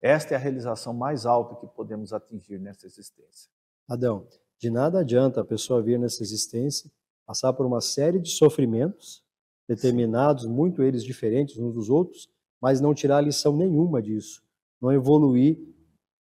Esta 0.01 0.33
é 0.33 0.35
a 0.35 0.39
realização 0.41 0.93
mais 0.93 1.25
alta 1.25 1.55
que 1.55 1.73
podemos 1.73 2.11
atingir 2.11 2.59
nessa 2.59 2.85
existência. 2.85 3.49
Adão, 3.87 4.27
de 4.59 4.69
nada 4.69 4.99
adianta 4.99 5.39
a 5.39 5.45
pessoa 5.45 5.81
vir 5.81 5.97
nessa 5.97 6.21
existência, 6.21 6.91
passar 7.25 7.53
por 7.53 7.65
uma 7.65 7.79
série 7.79 8.19
de 8.19 8.31
sofrimentos, 8.31 9.23
determinados, 9.69 10.45
muito 10.45 10.83
eles 10.83 11.05
diferentes 11.05 11.57
uns 11.57 11.73
dos 11.73 11.89
outros, 11.89 12.27
mas 12.61 12.81
não 12.81 12.93
tirar 12.93 13.21
lição 13.21 13.55
nenhuma 13.55 14.01
disso, 14.01 14.43
não 14.81 14.91
evoluir 14.91 15.70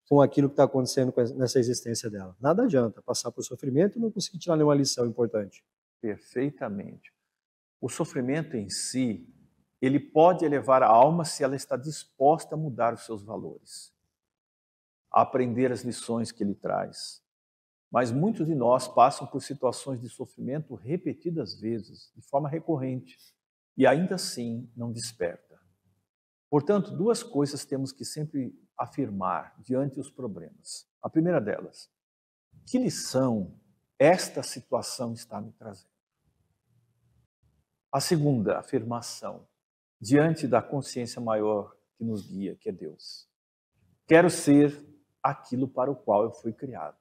com 0.08 0.22
aquilo 0.22 0.48
que 0.48 0.54
está 0.54 0.64
acontecendo 0.64 1.12
nessa 1.36 1.58
existência 1.58 2.08
dela. 2.08 2.34
Nada 2.40 2.62
adianta 2.62 3.02
passar 3.02 3.30
por 3.30 3.44
sofrimento 3.44 3.98
e 3.98 4.00
não 4.00 4.10
conseguir 4.10 4.38
tirar 4.38 4.56
nenhuma 4.56 4.74
lição 4.74 5.06
importante. 5.06 5.62
Perfeitamente. 6.00 7.12
O 7.80 7.88
sofrimento 7.88 8.56
em 8.56 8.70
si 8.70 9.28
ele 9.80 10.00
pode 10.00 10.44
elevar 10.44 10.82
a 10.82 10.88
alma 10.88 11.24
se 11.24 11.44
ela 11.44 11.54
está 11.54 11.76
disposta 11.76 12.54
a 12.54 12.58
mudar 12.58 12.94
os 12.94 13.04
seus 13.04 13.22
valores, 13.22 13.92
a 15.12 15.22
aprender 15.22 15.70
as 15.70 15.82
lições 15.82 16.32
que 16.32 16.42
ele 16.42 16.54
traz. 16.54 17.22
Mas 17.90 18.10
muitos 18.10 18.46
de 18.46 18.54
nós 18.54 18.88
passam 18.88 19.26
por 19.26 19.42
situações 19.42 20.00
de 20.00 20.08
sofrimento 20.08 20.74
repetidas 20.74 21.60
vezes, 21.60 22.10
de 22.14 22.22
forma 22.22 22.48
recorrente, 22.48 23.16
e 23.76 23.86
ainda 23.86 24.16
assim 24.16 24.70
não 24.76 24.90
desperta. 24.90 25.60
Portanto, 26.50 26.96
duas 26.96 27.22
coisas 27.22 27.64
temos 27.64 27.92
que 27.92 28.04
sempre 28.04 28.58
afirmar 28.78 29.54
diante 29.58 29.96
dos 29.96 30.10
problemas. 30.10 30.88
A 31.02 31.10
primeira 31.10 31.40
delas, 31.40 31.90
que 32.66 32.78
lição 32.78 33.58
esta 33.98 34.42
situação 34.42 35.12
está 35.12 35.40
me 35.40 35.52
trazendo? 35.52 35.90
A 37.90 38.00
segunda 38.00 38.58
afirmação, 38.58 39.46
diante 40.00 40.46
da 40.46 40.62
consciência 40.62 41.20
maior 41.20 41.74
que 41.96 42.04
nos 42.04 42.26
guia, 42.26 42.54
que 42.54 42.68
é 42.68 42.72
Deus. 42.72 43.28
Quero 44.06 44.30
ser 44.30 44.86
aquilo 45.22 45.66
para 45.66 45.90
o 45.90 45.96
qual 45.96 46.22
eu 46.22 46.30
fui 46.30 46.52
criado. 46.52 46.96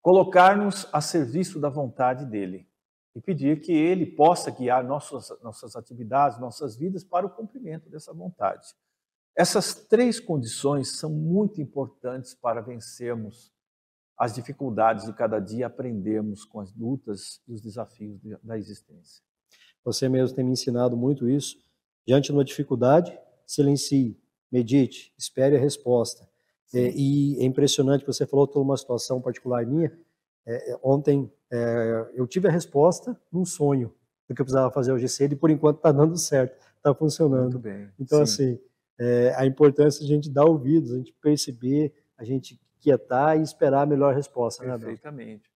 Colocar-nos 0.00 0.88
a 0.92 1.00
serviço 1.00 1.60
da 1.60 1.68
vontade 1.68 2.24
dele 2.24 2.68
e 3.14 3.20
pedir 3.20 3.60
que 3.60 3.72
ele 3.72 4.06
possa 4.06 4.50
guiar 4.50 4.82
nossas, 4.82 5.28
nossas 5.42 5.76
atividades, 5.76 6.38
nossas 6.38 6.76
vidas 6.76 7.04
para 7.04 7.26
o 7.26 7.30
cumprimento 7.30 7.88
dessa 7.90 8.12
vontade. 8.12 8.74
Essas 9.36 9.74
três 9.74 10.20
condições 10.20 10.98
são 10.98 11.10
muito 11.10 11.60
importantes 11.60 12.34
para 12.34 12.60
vencermos 12.60 13.52
as 14.18 14.34
dificuldades 14.34 15.06
de 15.06 15.12
cada 15.12 15.40
dia, 15.40 15.66
aprendermos 15.66 16.44
com 16.44 16.60
as 16.60 16.74
lutas 16.74 17.40
e 17.48 17.52
os 17.54 17.60
desafios 17.60 18.20
da 18.42 18.58
existência. 18.58 19.22
Você 19.84 20.08
mesmo 20.08 20.36
tem 20.36 20.44
me 20.44 20.52
ensinado 20.52 20.96
muito 20.96 21.28
isso. 21.28 21.56
Diante 22.06 22.26
de 22.26 22.32
uma 22.32 22.44
dificuldade, 22.44 23.18
silencie, 23.46 24.16
medite, 24.50 25.12
espere 25.16 25.56
a 25.56 25.60
resposta. 25.60 26.28
É, 26.74 26.90
e 26.94 27.38
é 27.38 27.44
impressionante, 27.44 28.06
você 28.06 28.26
falou 28.26 28.46
toda 28.46 28.64
uma 28.64 28.76
situação 28.76 29.20
particular 29.20 29.66
minha. 29.66 29.92
É, 30.46 30.72
é, 30.72 30.78
ontem 30.82 31.30
é, 31.50 32.10
eu 32.14 32.26
tive 32.26 32.48
a 32.48 32.50
resposta 32.50 33.18
num 33.30 33.44
sonho 33.44 33.94
do 34.28 34.34
que 34.34 34.40
eu 34.40 34.44
precisava 34.44 34.70
fazer 34.70 34.92
hoje 34.92 35.08
cedo 35.08 35.32
e 35.32 35.36
por 35.36 35.50
enquanto 35.50 35.76
está 35.76 35.92
dando 35.92 36.16
certo, 36.16 36.56
está 36.76 36.94
funcionando. 36.94 37.52
Muito 37.52 37.58
bem. 37.58 37.90
Então, 37.98 38.24
Sim. 38.24 38.52
assim, 38.54 38.60
é, 39.02 39.34
a 39.34 39.44
importância 39.44 40.06
de 40.06 40.12
a 40.12 40.14
gente 40.14 40.30
dar 40.30 40.44
ouvidos, 40.44 40.92
a 40.92 40.98
gente 40.98 41.12
perceber, 41.14 41.92
a 42.16 42.24
gente 42.24 42.60
quietar 42.80 43.36
e 43.36 43.42
esperar 43.42 43.82
a 43.82 43.86
melhor 43.86 44.14
resposta. 44.14 44.64
Né, 44.64 44.78
Perfeitamente. 44.78 45.50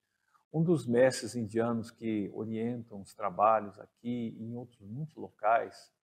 Um 0.51 0.61
dos 0.61 0.85
mestres 0.85 1.33
indianos 1.33 1.89
que 1.89 2.29
orientam 2.33 3.01
os 3.01 3.13
trabalhos 3.13 3.79
aqui 3.79 4.35
e 4.37 4.43
em 4.43 4.53
outros 4.53 4.81
muitos 4.81 5.15
locais, 5.15 5.93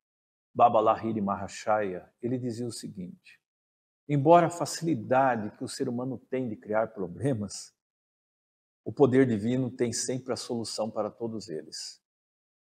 Baba 0.54 0.80
Lahiri 0.80 1.20
Mahashaya, 1.20 2.08
ele 2.22 2.38
dizia 2.38 2.66
o 2.66 2.72
seguinte: 2.72 3.38
embora 4.08 4.46
a 4.46 4.50
facilidade 4.50 5.54
que 5.58 5.64
o 5.64 5.68
ser 5.68 5.86
humano 5.86 6.16
tem 6.30 6.48
de 6.48 6.56
criar 6.56 6.88
problemas, 6.88 7.74
o 8.82 8.92
poder 8.92 9.26
divino 9.26 9.70
tem 9.70 9.92
sempre 9.92 10.32
a 10.32 10.36
solução 10.36 10.90
para 10.90 11.10
todos 11.10 11.50
eles. 11.50 12.02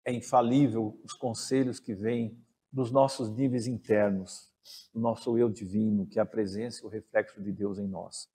É 0.05 0.13
infalível 0.13 1.01
os 1.03 1.13
conselhos 1.13 1.81
que 1.81 1.95
vêm 1.95 2.41
dos 2.73 2.93
nossos 2.93 3.31
níveis 3.31 3.67
internos, 3.67 4.50
do 4.93 5.01
nosso 5.01 5.37
eu 5.39 5.49
divino, 5.49 6.07
que 6.07 6.19
é 6.19 6.23
a 6.23 6.27
presença 6.27 6.83
e 6.83 6.87
o 6.87 6.89
reflexo 6.89 7.43
de 7.43 7.53
Deus 7.53 7.79
em 7.79 7.87
nós. 7.87 8.29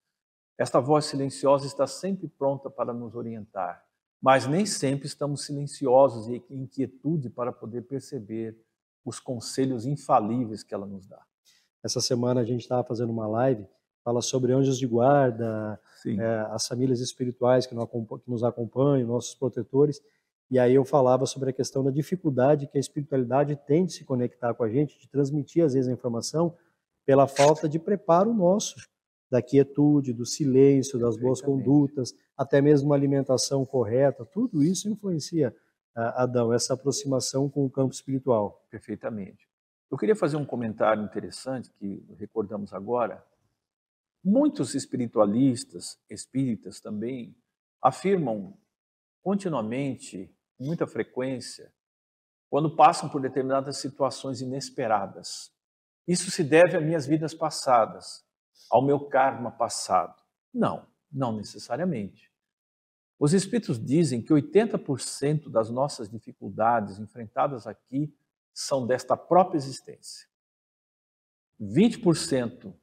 Esta 0.57 0.79
voz 0.79 1.05
silenciosa 1.05 1.67
está 1.67 1.85
sempre 1.85 2.27
pronta 2.27 2.69
para 2.69 2.93
nos 2.93 3.15
orientar, 3.15 3.83
mas 4.21 4.47
nem 4.47 4.65
sempre 4.65 5.05
estamos 5.05 5.45
silenciosos 5.45 6.27
e 6.27 6.43
em 6.49 6.63
inquietude 6.63 7.29
para 7.29 7.51
poder 7.51 7.81
perceber 7.83 8.57
os 9.03 9.19
conselhos 9.19 9.85
infalíveis 9.85 10.63
que 10.63 10.73
ela 10.73 10.85
nos 10.85 11.05
dá. 11.05 11.21
Essa 11.83 12.01
semana 12.01 12.41
a 12.41 12.43
gente 12.43 12.61
estava 12.61 12.83
fazendo 12.83 13.11
uma 13.11 13.27
live, 13.27 13.67
fala 14.03 14.21
sobre 14.21 14.53
anjos 14.53 14.77
de 14.77 14.87
guarda, 14.87 15.79
é, 16.07 16.47
as 16.51 16.67
famílias 16.67 16.99
espirituais 16.99 17.67
que 17.67 17.75
nos 17.75 18.43
acompanham, 18.43 19.07
nossos 19.07 19.35
protetores, 19.35 20.01
e 20.49 20.59
aí 20.59 20.75
eu 20.75 20.85
falava 20.85 21.25
sobre 21.25 21.49
a 21.49 21.53
questão 21.53 21.83
da 21.83 21.91
dificuldade 21.91 22.67
que 22.67 22.77
a 22.77 22.79
espiritualidade 22.79 23.55
tem 23.65 23.85
de 23.85 23.93
se 23.93 24.05
conectar 24.05 24.53
com 24.53 24.63
a 24.63 24.69
gente, 24.69 24.99
de 24.99 25.07
transmitir 25.07 25.63
às 25.63 25.73
vezes 25.73 25.89
a 25.89 25.93
informação, 25.93 26.55
pela 27.05 27.27
falta 27.27 27.67
de 27.67 27.79
preparo 27.79 28.33
nosso 28.33 28.75
da 29.29 29.41
quietude, 29.41 30.13
do 30.13 30.25
silêncio, 30.25 30.99
das 30.99 31.17
boas 31.17 31.41
condutas, 31.41 32.13
até 32.37 32.61
mesmo 32.61 32.89
uma 32.89 32.95
alimentação 32.95 33.65
correta, 33.65 34.25
tudo 34.25 34.63
isso 34.63 34.89
influencia, 34.89 35.55
Adão, 35.95 36.53
essa 36.53 36.73
aproximação 36.73 37.49
com 37.49 37.65
o 37.65 37.69
campo 37.69 37.93
espiritual. 37.93 38.65
Perfeitamente. 38.69 39.49
Eu 39.89 39.97
queria 39.97 40.15
fazer 40.15 40.37
um 40.37 40.45
comentário 40.45 41.03
interessante 41.03 41.71
que 41.71 42.05
recordamos 42.17 42.73
agora. 42.73 43.23
Muitos 44.23 44.75
espiritualistas, 44.75 45.97
espíritas 46.09 46.79
também, 46.79 47.35
afirmam 47.81 48.57
continuamente, 49.25 50.31
com 50.55 50.65
muita 50.65 50.85
frequência, 50.85 51.73
quando 52.47 52.75
passam 52.75 53.09
por 53.09 53.19
determinadas 53.19 53.77
situações 53.77 54.39
inesperadas. 54.39 55.51
Isso 56.07 56.29
se 56.29 56.43
deve 56.43 56.77
a 56.77 56.79
minhas 56.79 57.07
vidas 57.07 57.33
passadas 57.33 58.23
ao 58.69 58.85
meu 58.85 58.99
karma 58.99 59.49
passado. 59.49 60.21
Não, 60.53 60.87
não 61.11 61.35
necessariamente. 61.35 62.31
Os 63.17 63.33
Espíritos 63.33 63.83
dizem 63.83 64.21
que 64.21 64.31
80% 64.31 65.49
das 65.49 65.71
nossas 65.71 66.07
dificuldades 66.07 66.99
enfrentadas 66.99 67.65
aqui 67.65 68.15
são 68.53 68.85
desta 68.85 69.17
própria 69.17 69.57
existência. 69.57 70.29
20% 71.59 72.75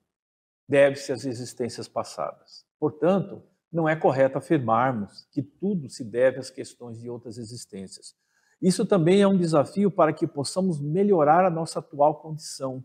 deve-se 0.68 1.12
às 1.12 1.24
existências 1.24 1.86
passadas. 1.86 2.66
Portanto, 2.80 3.46
não 3.72 3.88
é 3.88 3.96
correto 3.96 4.38
afirmarmos 4.38 5.26
que 5.32 5.42
tudo 5.42 5.88
se 5.88 6.04
deve 6.04 6.38
às 6.38 6.50
questões 6.50 7.00
de 7.00 7.08
outras 7.08 7.38
existências. 7.38 8.14
Isso 8.60 8.84
também 8.84 9.22
é 9.22 9.26
um 9.26 9.36
desafio 9.36 9.90
para 9.90 10.12
que 10.12 10.26
possamos 10.26 10.80
melhorar 10.80 11.44
a 11.44 11.50
nossa 11.50 11.78
atual 11.78 12.20
condição, 12.20 12.84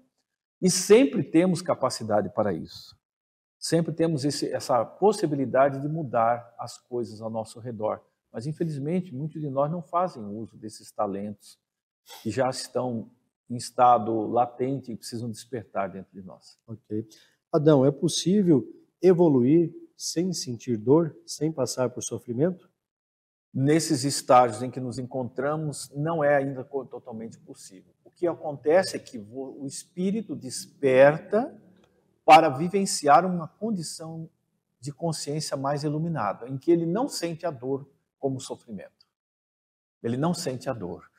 e 0.61 0.71
sempre 0.71 1.23
temos 1.23 1.61
capacidade 1.61 2.29
para 2.29 2.51
isso. 2.51 2.97
Sempre 3.59 3.93
temos 3.93 4.25
esse, 4.25 4.51
essa 4.51 4.83
possibilidade 4.83 5.79
de 5.79 5.87
mudar 5.87 6.53
as 6.57 6.77
coisas 6.77 7.21
ao 7.21 7.29
nosso 7.29 7.59
redor. 7.59 8.01
Mas, 8.31 8.47
infelizmente, 8.47 9.13
muitos 9.13 9.41
de 9.41 9.49
nós 9.49 9.71
não 9.71 9.81
fazem 9.81 10.23
uso 10.23 10.57
desses 10.57 10.91
talentos 10.91 11.59
que 12.21 12.31
já 12.31 12.49
estão 12.49 13.11
em 13.49 13.55
estado 13.55 14.27
latente 14.27 14.91
e 14.91 14.95
precisam 14.95 15.29
despertar 15.29 15.89
dentro 15.89 16.11
de 16.11 16.25
nós. 16.25 16.57
Ok. 16.67 17.07
Adão, 17.51 17.85
é 17.85 17.91
possível 17.91 18.67
evoluir 19.01 19.73
sem 19.97 20.31
sentir 20.31 20.77
dor, 20.77 21.17
sem 21.25 21.51
passar 21.51 21.89
por 21.89 22.03
sofrimento? 22.03 22.69
Nesses 23.53 24.03
estágios 24.03 24.61
em 24.61 24.69
que 24.69 24.79
nos 24.79 24.99
encontramos, 24.99 25.89
não 25.95 26.23
é 26.23 26.35
ainda 26.37 26.63
totalmente 26.63 27.39
possível 27.39 27.97
que 28.17 28.25
acontece 28.25 28.95
é 28.95 28.99
que 28.99 29.19
o 29.19 29.63
espírito 29.67 30.35
desperta 30.35 31.55
para 32.25 32.49
vivenciar 32.49 33.23
uma 33.23 33.47
condição 33.47 34.27
de 34.79 34.91
consciência 34.91 35.55
mais 35.55 35.83
iluminada, 35.83 36.49
em 36.49 36.57
que 36.57 36.71
ele 36.71 36.85
não 36.85 37.07
sente 37.07 37.45
a 37.45 37.51
dor 37.51 37.87
como 38.17 38.41
sofrimento. 38.41 39.05
Ele 40.01 40.17
não 40.17 40.33
sente 40.33 40.67
a 40.67 40.73
dor. 40.73 41.09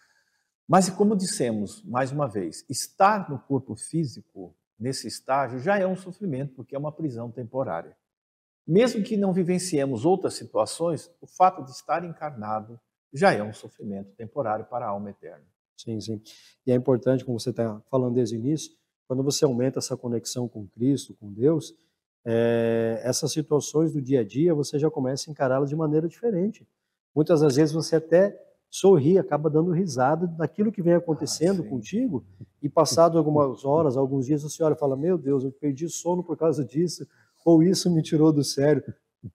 Mas, 0.67 0.91
como 0.91 1.17
dissemos 1.17 1.83
mais 1.85 2.11
uma 2.11 2.27
vez, 2.27 2.64
estar 2.69 3.31
no 3.31 3.38
corpo 3.38 3.77
físico 3.77 4.55
nesse 4.79 5.07
estágio 5.07 5.61
já 5.61 5.79
é 5.79 5.87
um 5.87 5.97
sofrimento, 5.97 6.55
porque 6.55 6.75
é 6.75 6.79
uma 6.79 6.93
prisão 6.93 7.31
temporária. 7.31 7.97
Mesmo 8.68 9.02
que 9.02 9.16
não 9.16 9.33
vivenciemos 9.33 10.04
outras 10.04 10.35
situações, 10.35 11.11
o 11.22 11.26
fato 11.26 11.64
de 11.64 11.70
estar 11.70 12.04
encarnado 12.04 12.78
já 13.11 13.33
é 13.33 13.42
um 13.42 13.54
sofrimento 13.54 14.11
temporário 14.14 14.66
para 14.66 14.85
a 14.85 14.90
alma 14.90 15.09
eterna. 15.09 15.46
Sim, 15.74 15.98
sim. 15.98 16.20
E 16.66 16.70
é 16.70 16.74
importante, 16.74 17.24
como 17.24 17.40
você 17.40 17.48
está 17.48 17.81
falando 17.90 18.16
desde 18.16 18.37
o 18.37 18.38
início, 18.38 18.70
quando 19.07 19.22
você 19.22 19.46
aumenta 19.46 19.78
essa 19.78 19.96
conexão 19.96 20.46
com 20.46 20.66
Cristo, 20.66 21.16
com 21.18 21.33
Deus, 21.33 21.72
é, 22.26 23.00
essas 23.04 23.33
situações 23.33 23.94
do 23.94 24.02
dia 24.02 24.20
a 24.20 24.24
dia 24.24 24.54
você 24.54 24.78
já 24.78 24.90
começa 24.90 25.31
a 25.31 25.33
encará-las 25.33 25.70
de 25.70 25.76
maneira 25.76 26.07
diferente. 26.07 26.68
Muitas 27.14 27.40
das 27.40 27.57
vezes 27.57 27.72
você 27.74 27.96
até 27.96 28.38
sorri, 28.70 29.18
acaba 29.18 29.48
dando 29.48 29.70
risada 29.70 30.26
daquilo 30.26 30.70
que 30.70 30.83
vem 30.83 30.92
acontecendo 30.92 31.62
ah, 31.62 31.68
contigo, 31.70 32.22
e 32.62 32.68
passado 32.68 33.16
algumas 33.16 33.64
horas, 33.64 33.96
alguns 33.96 34.26
dias, 34.26 34.42
você 34.42 34.62
olha 34.62 34.74
e 34.74 34.78
fala: 34.78 34.94
Meu 34.94 35.16
Deus, 35.16 35.42
eu 35.42 35.50
perdi 35.50 35.88
sono 35.88 36.22
por 36.22 36.37
causa 36.37 36.62
disso, 36.62 37.07
ou 37.44 37.62
isso 37.62 37.90
me 37.90 38.03
tirou 38.03 38.33
do 38.33 38.44
sério. 38.44 38.83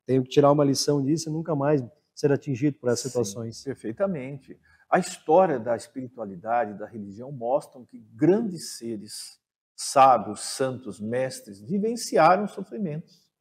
Tenho 0.06 0.24
que 0.24 0.30
tirar 0.30 0.52
uma 0.52 0.64
lição 0.64 1.04
disso 1.04 1.30
e 1.30 1.32
nunca 1.32 1.56
mais 1.56 1.84
ser 2.14 2.32
atingido 2.32 2.78
por 2.78 2.90
essas 2.90 3.12
situações. 3.12 3.58
Sim, 3.58 3.66
perfeitamente. 3.66 4.60
A 4.90 5.00
história 5.00 5.60
da 5.60 5.76
espiritualidade, 5.76 6.78
da 6.78 6.86
religião, 6.86 7.32
mostram 7.32 7.84
que 7.86 8.00
grandes 8.14 8.78
seres, 8.78 9.40
sábios, 9.76 10.42
santos, 10.42 11.00
mestres, 11.00 11.60
vivenciaram 11.60 12.48
sofrimentos. 12.48 13.32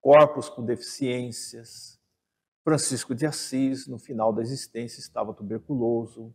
Corpos 0.00 0.48
com 0.48 0.64
deficiências. 0.64 1.98
Francisco 2.62 3.14
de 3.14 3.24
Assis, 3.24 3.86
no 3.86 3.98
final 3.98 4.30
da 4.30 4.42
existência, 4.42 5.00
estava 5.00 5.32
tuberculoso, 5.32 6.34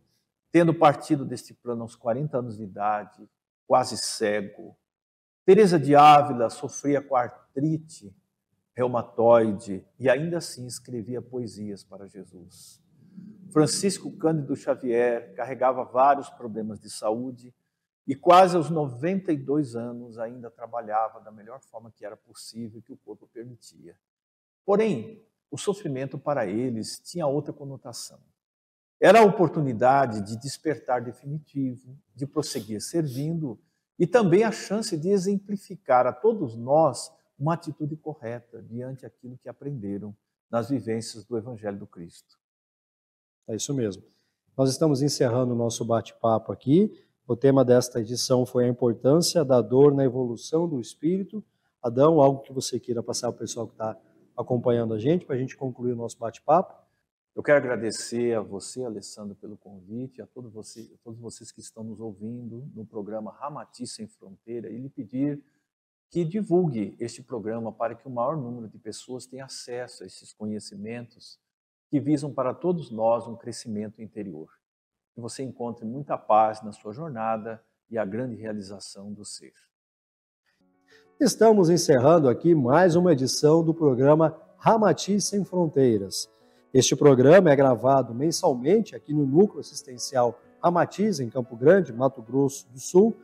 tendo 0.50 0.74
partido 0.74 1.24
deste 1.24 1.54
plano 1.54 1.82
aos 1.82 1.94
40 1.94 2.38
anos 2.38 2.56
de 2.56 2.64
idade, 2.64 3.28
quase 3.66 3.96
cego. 3.96 4.76
Teresa 5.44 5.78
de 5.78 5.94
Ávila 5.94 6.48
sofria 6.48 7.02
com 7.02 7.14
artrite 7.14 8.14
reumatoide 8.74 9.86
e 9.98 10.08
ainda 10.08 10.38
assim 10.38 10.66
escrevia 10.66 11.20
poesias 11.20 11.84
para 11.84 12.08
Jesus. 12.08 12.82
Francisco 13.52 14.10
Cândido 14.16 14.56
Xavier 14.56 15.34
carregava 15.34 15.84
vários 15.84 16.28
problemas 16.30 16.80
de 16.80 16.90
saúde 16.90 17.54
e 18.06 18.14
quase 18.14 18.56
aos 18.56 18.68
92 18.70 19.76
anos 19.76 20.18
ainda 20.18 20.50
trabalhava 20.50 21.20
da 21.20 21.30
melhor 21.30 21.60
forma 21.60 21.92
que 21.92 22.04
era 22.04 22.16
possível 22.16 22.82
que 22.82 22.92
o 22.92 22.96
corpo 22.96 23.28
permitia. 23.32 23.96
Porém, 24.64 25.22
o 25.50 25.56
sofrimento 25.56 26.18
para 26.18 26.46
eles 26.46 26.98
tinha 26.98 27.26
outra 27.26 27.52
conotação. 27.52 28.18
Era 28.98 29.20
a 29.20 29.24
oportunidade 29.24 30.22
de 30.22 30.36
despertar 30.36 31.02
definitivo, 31.02 31.96
de 32.14 32.26
prosseguir 32.26 32.80
servindo 32.80 33.58
e 33.98 34.06
também 34.06 34.44
a 34.44 34.52
chance 34.52 34.96
de 34.96 35.08
exemplificar 35.08 36.06
a 36.06 36.12
todos 36.12 36.56
nós 36.56 37.12
uma 37.38 37.54
atitude 37.54 37.96
correta 37.96 38.62
diante 38.62 39.02
daquilo 39.02 39.38
que 39.38 39.48
aprenderam 39.48 40.14
nas 40.50 40.68
vivências 40.68 41.24
do 41.24 41.36
Evangelho 41.36 41.78
do 41.78 41.86
Cristo. 41.86 42.38
É 43.48 43.56
isso 43.56 43.74
mesmo. 43.74 44.02
Nós 44.56 44.70
estamos 44.70 45.02
encerrando 45.02 45.52
o 45.52 45.56
nosso 45.56 45.84
bate-papo 45.84 46.52
aqui. 46.52 46.92
O 47.26 47.36
tema 47.36 47.64
desta 47.64 48.00
edição 48.00 48.46
foi 48.46 48.64
a 48.64 48.68
importância 48.68 49.44
da 49.44 49.60
dor 49.60 49.94
na 49.94 50.04
evolução 50.04 50.68
do 50.68 50.80
espírito. 50.80 51.44
Adão, 51.82 52.20
algo 52.20 52.40
que 52.40 52.52
você 52.52 52.78
queira 52.78 53.02
passar 53.02 53.32
para 53.32 53.36
o 53.36 53.40
pessoal 53.40 53.66
que 53.66 53.74
está 53.74 53.96
acompanhando 54.36 54.94
a 54.94 54.98
gente, 54.98 55.24
para 55.24 55.34
a 55.34 55.38
gente 55.38 55.56
concluir 55.56 55.92
o 55.92 55.96
nosso 55.96 56.18
bate-papo? 56.18 56.83
Eu 57.34 57.42
quero 57.42 57.58
agradecer 57.58 58.32
a 58.36 58.40
você, 58.40 58.84
Alessandro, 58.84 59.34
pelo 59.34 59.56
convite, 59.56 60.22
a 60.22 60.24
a 60.24 60.26
todos 60.28 60.52
vocês 60.52 61.50
que 61.50 61.60
estão 61.60 61.82
nos 61.82 61.98
ouvindo 61.98 62.70
no 62.72 62.86
programa 62.86 63.32
Ramati 63.32 63.88
Sem 63.88 64.06
Fronteira 64.06 64.70
e 64.70 64.78
lhe 64.78 64.88
pedir 64.88 65.42
que 66.10 66.24
divulgue 66.24 66.96
este 67.00 67.20
programa 67.24 67.72
para 67.72 67.96
que 67.96 68.06
o 68.06 68.10
maior 68.10 68.36
número 68.36 68.68
de 68.68 68.78
pessoas 68.78 69.26
tenha 69.26 69.46
acesso 69.46 70.04
a 70.04 70.06
esses 70.06 70.32
conhecimentos 70.32 71.40
que 71.90 71.98
visam 71.98 72.32
para 72.32 72.54
todos 72.54 72.92
nós 72.92 73.26
um 73.26 73.34
crescimento 73.34 74.00
interior. 74.00 74.48
Que 75.12 75.20
você 75.20 75.42
encontre 75.42 75.84
muita 75.84 76.16
paz 76.16 76.62
na 76.62 76.70
sua 76.70 76.92
jornada 76.92 77.60
e 77.90 77.98
a 77.98 78.04
grande 78.04 78.36
realização 78.36 79.12
do 79.12 79.24
ser. 79.24 79.54
Estamos 81.18 81.68
encerrando 81.68 82.28
aqui 82.28 82.54
mais 82.54 82.94
uma 82.94 83.12
edição 83.12 83.64
do 83.64 83.74
programa 83.74 84.40
Ramati 84.56 85.20
Sem 85.20 85.44
Fronteiras. 85.44 86.32
Este 86.74 86.96
programa 86.96 87.52
é 87.52 87.54
gravado 87.54 88.12
mensalmente 88.12 88.96
aqui 88.96 89.14
no 89.14 89.24
Núcleo 89.24 89.60
Assistencial 89.60 90.40
Amatiz, 90.60 91.20
em 91.20 91.30
Campo 91.30 91.54
Grande, 91.56 91.92
Mato 91.92 92.20
Grosso 92.20 92.66
do 92.72 92.80
Sul, 92.80 93.14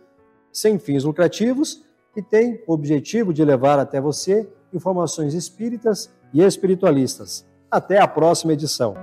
sem 0.53 0.79
fins 0.79 1.03
lucrativos 1.03 1.85
e 2.15 2.23
tem 2.23 2.63
o 2.65 2.73
objetivo 2.73 3.35
de 3.35 3.45
levar 3.45 3.81
até 3.81 4.01
você 4.01 4.49
informações 4.73 5.35
espíritas 5.35 6.15
e 6.33 6.41
espiritualistas. 6.41 7.45
Até 7.69 7.99
a 7.99 8.07
próxima 8.07 8.53
edição. 8.53 8.95